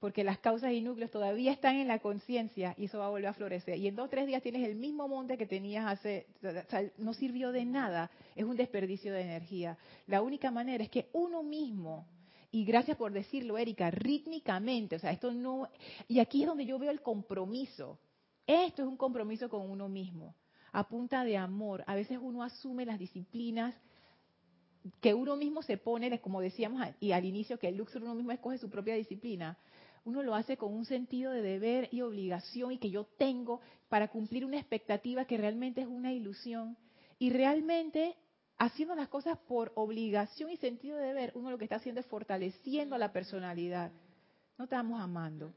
[0.00, 3.28] porque las causas y núcleos todavía están en la conciencia y eso va a volver
[3.28, 3.78] a florecer.
[3.78, 6.84] Y en dos o tres días tienes el mismo monte que tenías hace, o sea,
[6.98, 9.76] no sirvió de nada, es un desperdicio de energía.
[10.06, 12.06] La única manera es que uno mismo,
[12.52, 15.68] y gracias por decirlo, Erika, rítmicamente, o sea, esto no,
[16.06, 17.98] y aquí es donde yo veo el compromiso.
[18.46, 20.34] Esto es un compromiso con uno mismo,
[20.72, 21.84] a punta de amor.
[21.86, 23.74] A veces uno asume las disciplinas
[25.00, 28.32] que uno mismo se pone, como decíamos y al inicio, que el Luxor uno mismo
[28.32, 29.58] escoge su propia disciplina
[30.08, 34.08] uno lo hace con un sentido de deber y obligación y que yo tengo para
[34.08, 36.78] cumplir una expectativa que realmente es una ilusión.
[37.18, 38.16] Y realmente,
[38.56, 42.06] haciendo las cosas por obligación y sentido de deber, uno lo que está haciendo es
[42.06, 43.92] fortaleciendo la personalidad.
[44.56, 45.52] No estamos amando.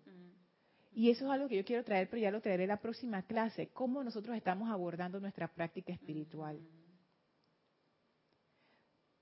[0.91, 3.21] Y eso es algo que yo quiero traer, pero ya lo traeré en la próxima
[3.21, 6.59] clase, cómo nosotros estamos abordando nuestra práctica espiritual.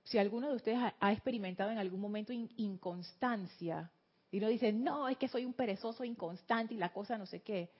[0.02, 3.92] Si alguno de ustedes ha experimentado en algún momento inconstancia,
[4.30, 7.40] y uno dice, no, es que soy un perezoso inconstante y la cosa no sé
[7.40, 7.70] qué.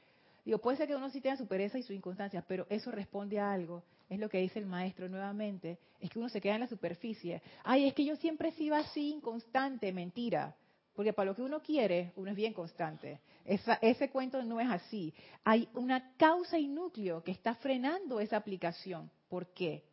[0.44, 3.38] Digo, puede ser que uno sí tenga su pereza y su inconstancia, pero eso responde
[3.38, 3.82] a algo.
[4.09, 5.78] Es lo que dice el maestro nuevamente.
[6.01, 7.42] Es que uno se queda en la superficie.
[7.62, 9.92] Ay, es que yo siempre he sido así, inconstante.
[9.92, 10.57] Mentira.
[10.94, 13.20] Porque para lo que uno quiere, uno es bien constante.
[13.44, 15.14] ese cuento no es así.
[15.44, 19.11] Hay una causa y núcleo que está frenando esa aplicación.
[19.28, 19.84] ¿Por qué?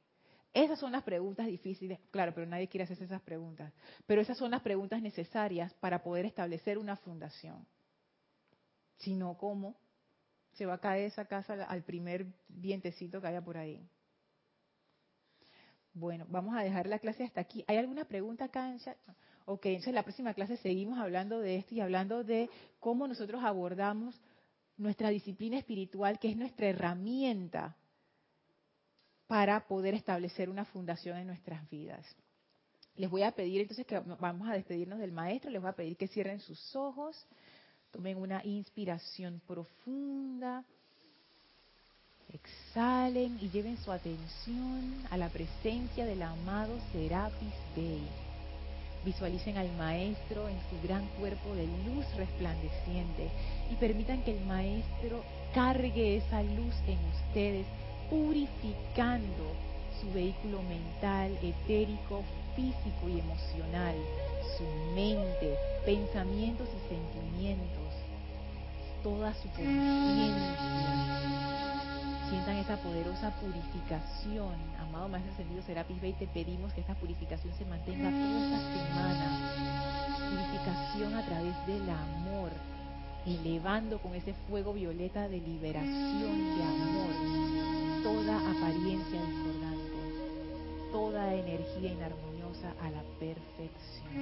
[0.53, 3.73] Esas son las preguntas difíciles, claro, pero nadie quiere hacerse esas preguntas.
[4.05, 7.65] Pero esas son las preguntas necesarias para poder establecer una fundación.
[8.97, 9.75] Si no, ¿cómo?
[10.53, 13.87] Se va a caer esa casa al primer vientecito que haya por ahí.
[15.93, 17.63] Bueno, vamos a dejar la clase hasta aquí.
[17.67, 18.97] ¿Hay alguna pregunta acá en chat?
[19.45, 23.43] Ok, entonces en la próxima clase seguimos hablando de esto y hablando de cómo nosotros
[23.43, 24.19] abordamos
[24.77, 27.75] nuestra disciplina espiritual, que es nuestra herramienta
[29.27, 32.05] para poder establecer una fundación en nuestras vidas.
[32.95, 35.97] Les voy a pedir entonces que vamos a despedirnos del maestro, les voy a pedir
[35.97, 37.27] que cierren sus ojos,
[37.91, 40.63] tomen una inspiración profunda,
[42.33, 48.07] exhalen y lleven su atención a la presencia del amado Serapis Bey.
[49.05, 53.29] Visualicen al maestro en su gran cuerpo de luz resplandeciente
[53.71, 55.23] y permitan que el maestro
[55.53, 56.97] cargue esa luz en
[57.27, 57.67] ustedes
[58.09, 59.51] purificando
[59.99, 62.23] su vehículo mental, etérico,
[62.55, 63.95] físico y emocional,
[64.57, 64.63] su
[64.95, 67.93] mente, pensamientos y sentimientos,
[69.03, 70.55] toda su conciencia.
[72.29, 74.53] Sientan esa poderosa purificación.
[74.79, 79.27] Amado Maestro Ascendido Serapis Bey, te pedimos que esta purificación se mantenga toda esta semana.
[80.29, 82.51] Purificación a través del amor,
[83.25, 87.56] elevando con ese fuego violeta de liberación, de amor,
[88.07, 89.99] toda apariencia discordante,
[90.93, 94.15] toda energía inarmoniosa a la perfección.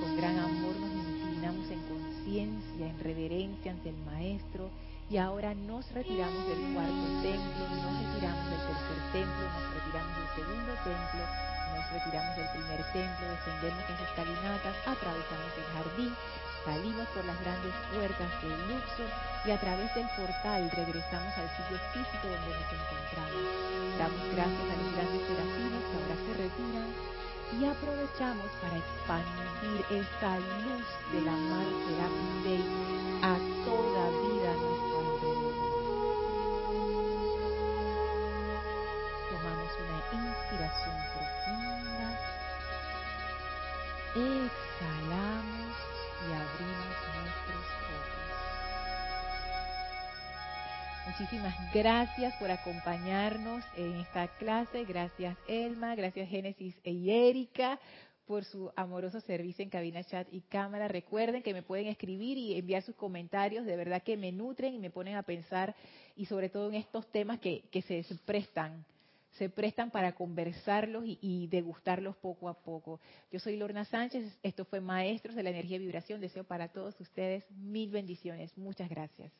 [0.00, 4.68] Con gran amor nos inclinamos en conciencia, en reverencia ante el Maestro
[5.08, 10.30] y ahora nos retiramos del cuarto templo, nos retiramos del tercer templo, nos retiramos del
[10.34, 11.22] segundo templo,
[11.70, 16.12] nos retiramos del primer templo, descendemos en escalinatas, atravesamos el jardín,
[16.64, 19.10] salimos por las grandes puertas del Luxor
[19.44, 23.42] y a través del portal regresamos al sitio físico donde nos encontramos.
[23.98, 26.90] Damos gracias a los grandes serafines que ahora se retiran
[27.50, 32.64] y aprovechamos para expandir esta luz de la mar Serapis Day
[33.22, 33.34] a
[33.64, 35.54] toda vida alrededor.
[39.30, 39.98] Tomamos una
[40.28, 42.08] inspiración profunda.
[44.14, 45.29] Exhalamos
[51.20, 54.86] Muchísimas gracias por acompañarnos en esta clase.
[54.86, 57.78] Gracias Elma, gracias Génesis y Erika
[58.26, 60.88] por su amoroso servicio en cabina, chat y cámara.
[60.88, 64.78] Recuerden que me pueden escribir y enviar sus comentarios, de verdad que me nutren y
[64.78, 65.74] me ponen a pensar
[66.16, 68.86] y sobre todo en estos temas que, que se prestan
[69.32, 72.98] se prestan para conversarlos y, degustarlos poco a poco.
[73.30, 76.20] Yo soy Lorna Sánchez, esto fue Maestros de la Energía y Vibración.
[76.20, 78.56] Deseo para todos ustedes mil bendiciones.
[78.58, 79.30] Muchas gracias.